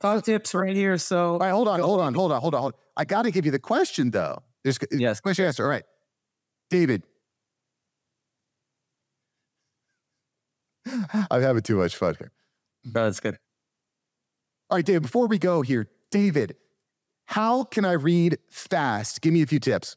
Top 0.00 0.24
tips 0.24 0.54
right 0.54 0.74
here. 0.74 0.96
So, 0.96 1.32
all 1.32 1.38
right, 1.38 1.50
hold 1.50 1.68
on, 1.68 1.80
hold 1.80 2.00
on, 2.00 2.14
hold 2.14 2.32
on, 2.32 2.40
hold 2.40 2.54
on, 2.54 2.60
hold 2.60 2.74
on. 2.74 2.80
I 2.96 3.04
got 3.04 3.22
to 3.22 3.30
give 3.30 3.44
you 3.44 3.52
the 3.52 3.58
question 3.58 4.10
though. 4.10 4.42
There's 4.64 4.78
yes, 4.90 5.20
question 5.20 5.44
answer. 5.44 5.64
All 5.64 5.70
right, 5.70 5.84
David. 6.70 7.02
I'm 11.30 11.42
having 11.42 11.62
too 11.62 11.76
much 11.76 11.96
fun 11.96 12.16
here. 12.18 12.32
No, 12.84 13.04
that's 13.04 13.20
good. 13.20 13.38
All 14.70 14.76
right, 14.76 14.84
David. 14.84 15.02
Before 15.02 15.26
we 15.26 15.38
go 15.38 15.62
here, 15.62 15.88
David, 16.10 16.56
how 17.26 17.64
can 17.64 17.84
I 17.84 17.92
read 17.92 18.38
fast? 18.48 19.20
Give 19.20 19.32
me 19.32 19.42
a 19.42 19.46
few 19.46 19.60
tips. 19.60 19.96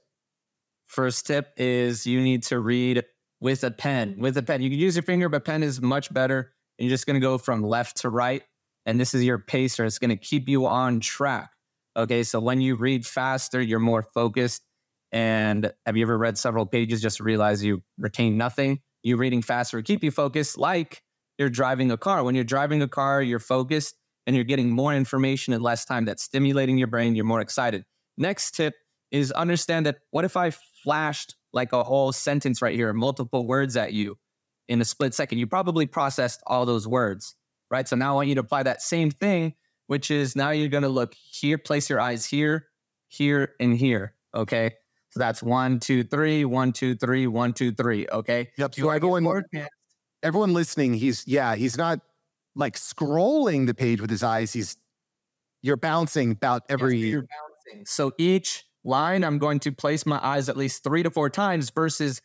First 0.86 1.26
tip 1.28 1.54
is 1.58 2.06
you 2.06 2.22
need 2.22 2.44
to 2.44 2.60
read 2.60 3.04
with 3.40 3.64
a 3.64 3.72
pen. 3.72 4.16
With 4.20 4.38
a 4.38 4.44
pen, 4.44 4.62
you 4.62 4.70
can 4.70 4.80
use 4.80 4.96
your 4.96 5.04
finger, 5.04 5.30
but 5.30 5.46
pen 5.46 5.64
is 5.64 5.82
much 5.82 6.14
better. 6.14 6.52
And 6.78 6.88
you're 6.88 6.94
just 6.94 7.06
going 7.06 7.16
to 7.16 7.26
go 7.26 7.38
from 7.38 7.64
left 7.64 7.98
to 7.98 8.10
right 8.10 8.44
and 8.86 9.00
this 9.00 9.14
is 9.14 9.24
your 9.24 9.40
pacer. 9.40 9.86
It's 9.86 10.00
going 10.00 10.10
to 10.10 10.18
keep 10.18 10.50
you 10.50 10.66
on 10.66 11.00
track. 11.00 11.52
Okay. 11.96 12.24
So 12.24 12.40
when 12.40 12.62
you 12.62 12.76
read 12.76 13.06
faster, 13.06 13.62
you're 13.62 13.80
more 13.80 14.02
focused. 14.02 14.64
And 15.12 15.72
have 15.86 15.96
you 15.96 16.04
ever 16.04 16.18
read 16.18 16.38
several 16.38 16.66
pages 16.66 17.02
just 17.02 17.18
to 17.18 17.24
realize 17.24 17.64
you 17.64 17.84
retain 17.98 18.38
nothing? 18.38 18.82
You 19.04 19.18
reading 19.18 19.42
faster 19.42 19.82
keep 19.82 20.04
you 20.04 20.12
focused, 20.12 20.58
like 20.58 21.04
you're 21.38 21.50
driving 21.50 21.92
a 21.92 21.98
car. 21.98 22.24
When 22.24 22.36
you're 22.36 22.44
driving 22.44 22.82
a 22.82 22.88
car, 22.88 23.22
you're 23.22 23.40
focused 23.40 23.96
and 24.26 24.36
you're 24.36 24.46
getting 24.46 24.70
more 24.70 24.94
information 24.94 25.54
in 25.54 25.62
less 25.62 25.86
time. 25.86 26.06
That's 26.06 26.24
stimulating 26.24 26.78
your 26.78 26.88
brain. 26.88 27.16
You're 27.16 27.26
more 27.26 27.42
excited. 27.42 27.84
Next 28.18 28.52
tip 28.52 28.74
is 29.12 29.32
understand 29.32 29.86
that 29.86 29.98
what 30.12 30.26
if 30.26 30.38
I 30.38 30.52
flashed 30.84 31.36
like 31.52 31.74
a 31.74 31.84
whole 31.84 32.12
sentence 32.12 32.62
right 32.62 32.76
here, 32.76 32.94
multiple 32.94 33.46
words 33.46 33.78
at 33.78 33.94
you 33.94 34.18
in 34.68 34.82
a 34.82 34.86
split 34.86 35.14
second? 35.14 35.38
You 35.38 35.48
probably 35.48 35.86
processed 35.86 36.42
all 36.48 36.66
those 36.66 36.88
words 36.88 37.36
right? 37.74 37.88
So 37.88 37.96
now 37.96 38.14
I 38.14 38.16
want 38.16 38.28
you 38.30 38.36
to 38.36 38.42
apply 38.42 38.64
that 38.64 38.84
same 38.84 39.10
thing, 39.10 39.56
which 39.88 40.12
is 40.12 40.36
now 40.36 40.52
you're 40.52 40.70
going 40.70 40.84
to 40.84 40.90
look 40.90 41.16
here, 41.16 41.58
place 41.58 41.90
your 41.90 42.00
eyes 42.00 42.24
here, 42.24 42.68
here, 43.08 43.56
and 43.60 43.76
here. 43.76 44.14
Okay. 44.36 44.76
So 45.10 45.20
that's 45.20 45.42
one, 45.42 45.80
two, 45.80 46.04
three, 46.04 46.46
one, 46.46 46.72
two, 46.72 46.96
three, 46.96 47.26
one, 47.26 47.52
two, 47.52 47.72
three. 47.72 48.08
Okay. 48.08 48.52
Yep. 48.58 48.76
So 48.76 48.92
everyone, 48.92 49.44
everyone 50.22 50.54
listening, 50.54 50.94
he's, 50.94 51.28
yeah, 51.28 51.56
he's 51.56 51.76
not 51.76 52.00
like 52.56 52.76
scrolling 52.76 53.66
the 53.66 53.74
page 53.74 54.00
with 54.00 54.12
his 54.12 54.22
eyes. 54.22 54.54
He's, 54.54 54.78
you're 55.64 55.76
bouncing 55.76 56.32
about 56.32 56.62
every. 56.70 56.98
Yes, 56.98 57.12
you're 57.12 57.22
bouncing. 57.22 57.86
So 57.88 58.12
each 58.20 58.66
line, 58.84 59.24
I'm 59.24 59.40
going 59.40 59.60
to 59.62 59.72
place 59.72 60.06
my 60.06 60.20
eyes 60.24 60.48
at 60.48 60.58
least 60.58 60.84
three 60.84 61.02
to 61.02 61.10
four 61.10 61.32
times 61.32 61.72
versus 61.72 62.22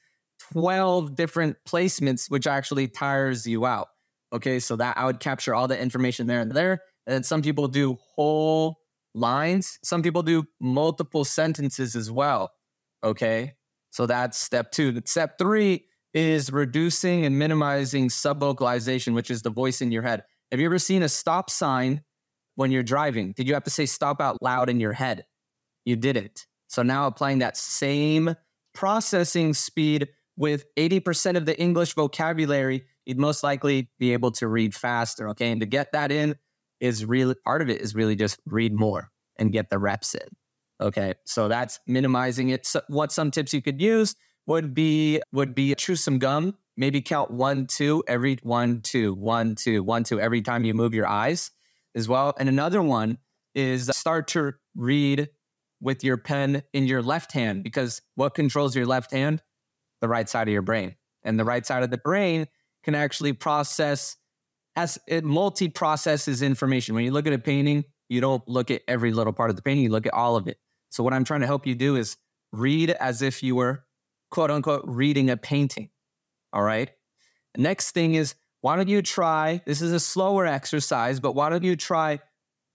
12 0.53 1.15
different 1.15 1.57
placements, 1.67 2.31
which 2.31 2.47
actually 2.47 2.89
tires 2.89 3.47
you 3.47 3.65
out. 3.65 3.89
Okay, 4.33 4.59
so 4.59 4.77
that 4.77 4.99
I 4.99 5.07
would 5.07 5.21
capture 5.21 5.55
all 5.55 5.69
the 5.69 5.79
information 5.79 6.27
there 6.27 6.41
and 6.41 6.53
there. 6.53 6.83
And 7.07 7.25
some 7.25 7.41
people 7.41 7.69
do 7.69 7.97
whole 8.14 8.79
lines. 9.14 9.79
Some 9.83 10.03
people 10.03 10.23
do 10.23 10.45
multiple 10.61 11.25
sentences 11.25 11.97
as 11.97 12.11
well. 12.11 12.51
Okay, 13.03 13.55
so 13.91 14.07
that's 14.07 14.38
step 14.38 14.71
two. 14.71 15.01
Step 15.07 15.38
three 15.38 15.85
is 16.14 16.53
reducing 16.53 17.25
and 17.25 17.38
minimizing 17.38 18.09
subvocalization, 18.09 19.14
which 19.14 19.31
is 19.31 19.43
the 19.43 19.51
voice 19.51 19.81
in 19.81 19.91
your 19.91 20.03
head. 20.03 20.25
Have 20.51 20.61
you 20.61 20.67
ever 20.67 20.79
seen 20.79 21.03
a 21.03 21.09
stop 21.09 21.51
sign 21.51 22.03
when 22.55 22.71
you're 22.71 22.83
driving? 22.83 23.33
Did 23.33 23.47
you 23.47 23.55
have 23.55 23.64
to 23.64 23.71
say 23.71 23.87
stop 23.87 24.21
out 24.21 24.43
loud 24.43 24.69
in 24.69 24.81
your 24.81 24.93
head? 24.93 25.25
You 25.85 25.97
didn't. 25.97 26.47
So 26.69 26.83
now 26.83 27.07
applying 27.07 27.38
that 27.38 27.57
same 27.57 28.35
processing 28.75 29.55
speed 29.55 30.09
with 30.37 30.64
80% 30.77 31.37
of 31.37 31.47
the 31.47 31.59
English 31.59 31.95
vocabulary 31.95 32.85
you'd 33.09 33.18
most 33.18 33.42
likely 33.42 33.88
be 33.99 34.12
able 34.12 34.31
to 34.31 34.47
read 34.47 34.75
faster. 34.75 35.31
Okay. 35.31 35.51
And 35.51 35.61
to 35.62 35.66
get 35.66 35.92
that 35.92 36.12
in 36.12 36.37
is 36.79 37.05
really 37.07 37.35
part 37.44 37.62
of 37.62 37.71
it 37.71 37.81
is 37.81 37.94
really 37.94 38.14
just 38.14 38.38
read 38.47 38.73
more 38.73 39.11
and 39.37 39.51
get 39.51 39.71
the 39.71 39.79
reps 39.79 40.14
in. 40.14 40.29
Okay. 40.81 41.14
So 41.25 41.49
that's 41.49 41.81
minimizing 41.87 42.51
it. 42.51 42.66
So 42.66 42.83
what 42.88 43.11
some 43.11 43.31
tips 43.31 43.55
you 43.55 43.62
could 43.62 43.81
use 43.81 44.14
would 44.47 44.75
be 44.75 45.21
would 45.33 45.55
be 45.55 45.75
chew 45.75 45.97
some 45.97 46.18
gum, 46.18 46.55
maybe 46.77 47.01
count 47.01 47.31
one, 47.31 47.66
two, 47.66 48.05
every 48.07 48.38
one, 48.42 48.83
two, 48.83 49.14
one, 49.14 49.55
two, 49.55 49.83
one, 49.83 50.05
two, 50.05 50.21
every 50.21 50.42
time 50.42 50.64
you 50.64 50.75
move 50.75 50.94
your 50.94 51.09
eyes 51.09 51.51
as 51.94 52.09
well. 52.09 52.35
And 52.38 52.49
another 52.49 52.83
one 52.83 53.18
is 53.55 53.90
start 53.94 54.29
to 54.29 54.53
read 54.77 55.31
with 55.81 56.05
your 56.05 56.18
pen 56.18 56.62
in 56.75 56.87
your 56.87 57.03
left 57.03 57.33
hand 57.33 57.64
because 57.64 58.03
what 58.16 58.35
controls 58.35 58.77
your 58.77 58.87
left 58.87 59.12
hand? 59.12 59.42
The 60.03 60.09
right 60.09 60.29
side 60.29 60.47
of 60.47 60.53
your 60.53 60.62
brain. 60.62 60.94
And 61.25 61.40
the 61.40 61.44
right 61.44 61.64
side 61.64 61.83
of 61.83 61.90
the 61.90 61.99
brain 61.99 62.47
can 62.88 62.94
actually 62.94 63.35
process 63.35 64.16
as 64.74 64.98
it 65.07 65.22
multi 65.22 65.68
processes 65.68 66.40
information. 66.40 66.94
When 66.94 67.05
you 67.05 67.11
look 67.11 67.27
at 67.27 67.35
a 67.35 67.38
painting, 67.38 67.85
you 68.09 68.22
don't 68.22 68.46
look 68.48 68.70
at 68.70 68.81
every 68.88 69.12
little 69.12 69.35
part 69.35 69.51
of 69.51 69.57
the 69.57 69.62
painting, 69.62 69.85
you 69.85 69.90
look 69.90 70.07
at 70.07 70.14
all 70.14 70.37
of 70.37 70.48
it. 70.48 70.57
So, 70.88 71.05
what 71.05 71.12
I'm 71.12 71.24
trying 71.24 71.40
to 71.40 71.46
help 71.46 71.66
you 71.66 71.74
do 71.74 71.96
is 71.96 72.16
read 72.51 72.90
as 72.92 73.20
if 73.20 73.42
you 73.42 73.57
were 73.57 73.85
quote 74.31 74.51
unquote 74.51 74.85
reading 74.87 75.29
a 75.29 75.37
painting. 75.37 75.90
All 76.55 76.62
right. 76.62 76.90
Next 77.59 77.90
thing 77.90 78.14
is, 78.14 78.35
why 78.62 78.77
don't 78.77 78.88
you 78.88 79.03
try? 79.03 79.61
This 79.66 79.83
is 79.83 79.92
a 79.92 80.01
slower 80.01 80.46
exercise, 80.46 81.20
but 81.20 81.35
why 81.35 81.51
don't 81.51 81.64
you 81.64 81.77
try 81.77 82.20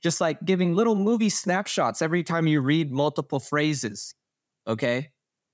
just 0.03 0.21
like 0.21 0.45
giving 0.45 0.75
little 0.75 0.95
movie 0.95 1.29
snapshots 1.29 2.03
every 2.03 2.21
time 2.21 2.45
you 2.45 2.61
read 2.61 2.91
multiple 2.91 3.39
phrases? 3.39 4.13
Okay. 4.67 5.09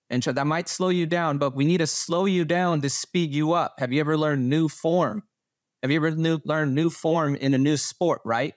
And 0.10 0.24
so 0.24 0.32
that 0.32 0.48
might 0.48 0.67
slow 0.67 0.89
you 0.89 1.06
down, 1.06 1.38
but 1.38 1.56
we 1.56 1.65
need 1.65 1.78
to 1.78 1.88
slow 1.88 2.26
you 2.26 2.43
down 2.45 2.82
to 2.82 2.89
speed 2.89 3.34
you 3.34 3.54
up. 3.54 3.76
Have 3.78 3.93
you 3.93 4.00
ever 4.00 4.17
learned 4.17 4.50
new 4.50 4.67
form? 4.67 5.24
Have 5.84 5.91
you 5.91 5.98
ever 5.98 6.12
new, 6.12 6.39
learned 6.45 6.74
new 6.74 6.89
form 6.89 7.36
in 7.36 7.54
a 7.54 7.58
new 7.58 7.78
sport, 7.78 8.22
right? 8.26 8.54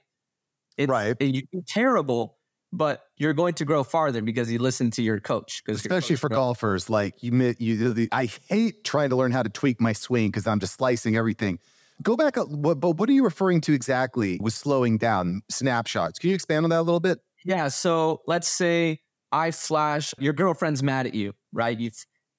It's, 0.77 0.91
right. 0.91 1.15
It, 1.21 1.47
you're 1.53 1.63
terrible, 1.69 2.39
but 2.73 3.05
you're 3.19 3.35
going 3.35 3.55
to 3.55 3.67
grow 3.67 3.85
farther 3.85 4.23
because 4.23 4.51
you 4.51 4.59
listen 4.59 4.91
to 4.93 5.03
your 5.03 5.21
coach. 5.21 5.63
Especially 5.69 6.15
coach 6.15 6.21
for 6.21 6.29
golfers, 6.31 6.89
like 6.89 7.23
you, 7.23 7.55
you, 7.59 8.09
I 8.11 8.31
hate 8.49 8.83
trying 8.83 9.11
to 9.11 9.17
learn 9.17 9.31
how 9.31 9.43
to 9.43 9.51
tweak 9.51 9.81
my 9.81 9.93
swing 9.93 10.29
because 10.29 10.47
I'm 10.47 10.59
just 10.59 10.75
slicing 10.75 11.17
everything. 11.17 11.59
Go 12.03 12.17
back, 12.17 12.35
but 12.35 12.97
what 12.97 13.09
are 13.09 13.13
you 13.13 13.23
referring 13.23 13.61
to 13.61 13.75
exactly 13.75 14.39
with 14.41 14.55
slowing 14.55 14.97
down 14.97 15.43
snapshots? 15.51 16.19
Can 16.19 16.31
you 16.31 16.35
expand 16.35 16.65
on 16.65 16.71
that 16.71 16.81
a 16.81 16.83
little 16.83 16.99
bit? 16.99 17.19
Yeah. 17.45 17.69
So 17.69 18.23
let's 18.27 18.49
say 18.49 19.01
I 19.31 19.51
flash, 19.51 20.15
your 20.19 20.33
girlfriend's 20.33 20.83
mad 20.83 21.07
at 21.07 21.15
you, 21.15 21.35
right? 21.53 21.79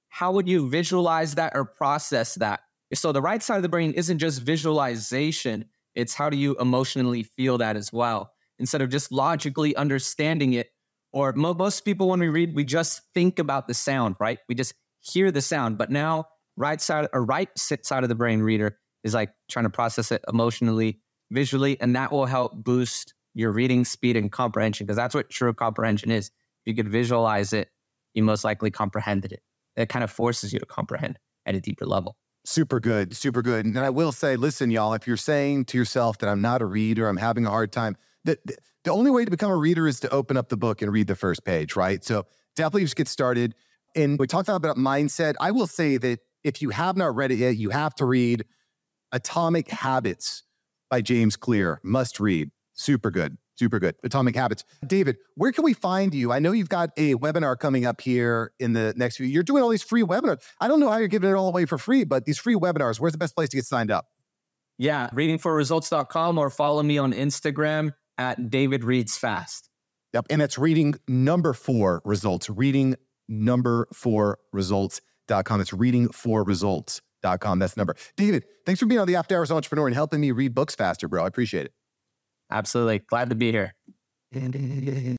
How 0.10 0.32
would 0.32 0.48
you 0.48 0.70
visualize 0.70 1.36
that 1.36 1.54
or 1.56 1.66
process 1.66 2.36
that? 2.36 2.62
So 2.94 3.12
the 3.12 3.22
right 3.22 3.42
side 3.42 3.58
of 3.58 3.64
the 3.64 3.70
brain 3.70 3.94
isn't 3.94 4.20
just 4.20 4.42
visualization, 4.42 5.66
it's 5.96 6.14
how 6.14 6.30
do 6.30 6.38
you 6.38 6.56
emotionally 6.58 7.24
feel 7.24 7.58
that 7.60 7.76
as 7.76 7.92
well, 7.92 8.32
instead 8.60 8.82
of 8.82 8.90
just 8.90 9.12
logically 9.12 9.76
understanding 9.76 10.54
it. 10.54 10.70
Or 11.12 11.34
mo- 11.34 11.54
most 11.54 11.82
people, 11.82 12.10
when 12.10 12.20
we 12.20 12.30
read, 12.30 12.56
we 12.56 12.64
just 12.64 13.02
think 13.14 13.40
about 13.40 13.68
the 13.68 13.74
sound, 13.74 14.16
right? 14.20 14.40
We 14.50 14.56
just 14.56 14.74
hear 15.00 15.32
the 15.32 15.42
sound. 15.42 15.78
But 15.78 15.92
now, 15.92 16.26
right 16.56 16.82
side 16.82 17.08
or 17.14 17.24
right 17.24 17.50
side 17.58 18.04
of 18.04 18.10
the 18.10 18.16
brain 18.16 18.42
reader 18.42 18.78
is 19.04 19.14
like 19.14 19.32
trying 19.50 19.66
to 19.66 19.70
process 19.70 20.12
it 20.12 20.24
emotionally, 20.28 21.02
visually, 21.32 21.80
and 21.82 21.96
that 21.96 22.12
will 22.12 22.26
help 22.26 22.64
boost 22.64 23.14
your 23.34 23.52
reading 23.52 23.84
speed 23.86 24.16
and 24.16 24.32
comprehension 24.32 24.86
because 24.86 24.98
that's 24.98 25.16
what 25.16 25.30
true 25.30 25.54
comprehension 25.54 26.12
is 26.12 26.32
you 26.66 26.76
could 26.76 26.88
visualize 26.88 27.54
it, 27.54 27.70
you 28.14 28.24
most 28.24 28.44
likely 28.44 28.72
comprehended 28.72 29.32
it. 29.32 29.42
It 29.76 29.90
kind 29.90 30.04
of 30.04 30.12
forces 30.12 30.54
you 30.54 30.60
to 30.60 30.66
comprehend 30.66 31.18
at 31.46 31.56
a 31.56 31.62
deeper 31.62 31.86
level. 31.86 32.16
Super 32.46 32.80
good, 32.80 33.16
super 33.16 33.42
good. 33.42 33.66
And 33.66 33.80
I 33.80 33.90
will 33.90 34.12
say, 34.12 34.36
listen, 34.36 34.70
y'all, 34.70 34.94
if 34.94 35.08
you're 35.08 35.18
saying 35.18 35.66
to 35.66 35.78
yourself 35.78 36.18
that 36.20 36.30
I'm 36.30 36.42
not 36.42 36.62
a 36.62 36.66
reader, 36.66 37.08
I'm 37.08 37.18
having 37.18 37.46
a 37.46 37.50
hard 37.50 37.72
time, 37.72 37.96
the, 38.26 38.38
the 38.84 38.92
only 38.92 39.12
way 39.12 39.24
to 39.24 39.32
become 39.32 39.52
a 39.52 39.56
reader 39.56 39.88
is 39.88 40.00
to 40.02 40.10
open 40.10 40.36
up 40.36 40.50
the 40.50 40.58
book 40.58 40.82
and 40.82 40.92
read 40.92 41.08
the 41.08 41.16
first 41.16 41.46
page, 41.46 41.76
right? 41.76 42.04
So 42.04 42.26
definitely 42.56 42.84
just 42.84 42.96
get 42.96 43.08
started. 43.08 43.56
And 43.96 44.20
we 44.20 44.28
talked 44.28 44.50
about 44.50 44.78
mindset. 44.78 45.36
I 45.40 45.52
will 45.52 45.68
say 45.68 45.98
that 45.98 46.20
if 46.44 46.62
you 46.62 46.70
have 46.70 46.98
not 46.98 47.16
read 47.16 47.32
it 47.32 47.38
yet, 47.38 47.56
you 47.56 47.70
have 47.70 47.96
to 47.96 48.06
read 48.06 48.44
Atomic 49.14 49.70
Habits 49.70 50.44
by 50.90 51.02
James 51.02 51.38
Clear. 51.38 51.80
Must 51.84 52.20
read. 52.20 52.52
Super 52.74 53.12
good. 53.12 53.38
Super 53.56 53.80
good. 53.80 53.96
Atomic 54.04 54.36
Habits. 54.36 54.64
David, 54.86 55.18
where 55.36 55.52
can 55.52 55.64
we 55.64 55.74
find 55.74 56.14
you? 56.14 56.32
I 56.32 56.40
know 56.40 56.52
you've 56.52 56.70
got 56.70 56.90
a 56.98 57.16
webinar 57.16 57.58
coming 57.58 57.86
up 57.86 58.02
here 58.02 58.52
in 58.60 58.74
the 58.74 58.94
next 58.98 59.18
few. 59.18 59.28
You're 59.28 59.44
doing 59.44 59.62
all 59.62 59.70
these 59.70 59.84
free 59.84 60.02
webinars. 60.02 60.42
I 60.60 60.68
don't 60.68 60.80
know 60.80 60.90
how 60.90 60.98
you're 60.98 61.08
giving 61.08 61.30
it 61.30 61.34
all 61.34 61.48
away 61.48 61.66
for 61.66 61.78
free, 61.78 62.04
but 62.04 62.26
these 62.26 62.40
free 62.40 62.56
webinars, 62.56 63.00
where's 63.00 63.14
the 63.14 63.20
best 63.20 63.36
place 63.36 63.50
to 63.50 63.58
get 63.58 63.66
signed 63.66 63.92
up? 63.92 64.08
Yeah, 64.78 65.10
readingforresults.com 65.14 66.38
or 66.38 66.50
follow 66.50 66.82
me 66.82 66.98
on 66.98 67.14
Instagram 67.14 67.92
at 68.18 68.50
David 68.50 68.84
Reads 68.84 69.18
Fast. 69.18 69.70
Yep. 70.14 70.28
And 70.30 70.42
it's 70.42 70.58
reading 70.58 70.96
number 71.08 71.54
four 71.54 72.02
results. 72.06 72.50
Reading 72.50 72.96
number 73.28 73.88
four 73.94 74.40
results.com. 74.52 75.62
It's 75.62 75.74
reading 75.74 76.10
for 76.10 76.44
results.com. 76.44 77.60
That's 77.60 77.74
the 77.74 77.80
number. 77.80 77.96
David, 78.16 78.46
thanks 78.66 78.80
for 78.80 78.86
being 78.86 79.00
on 79.00 79.08
the 79.08 79.16
After 79.16 79.38
Hours 79.38 79.52
Entrepreneur 79.52 79.88
and 79.88 79.96
helping 79.96 80.22
me 80.22 80.32
read 80.32 80.54
books 80.54 80.76
faster, 80.76 81.08
bro. 81.08 81.24
I 81.24 81.28
appreciate 81.28 81.66
it. 81.66 81.74
Absolutely. 82.54 83.00
Glad 83.00 83.30
to 83.32 83.36
be 83.36 83.52
here. 83.52 83.76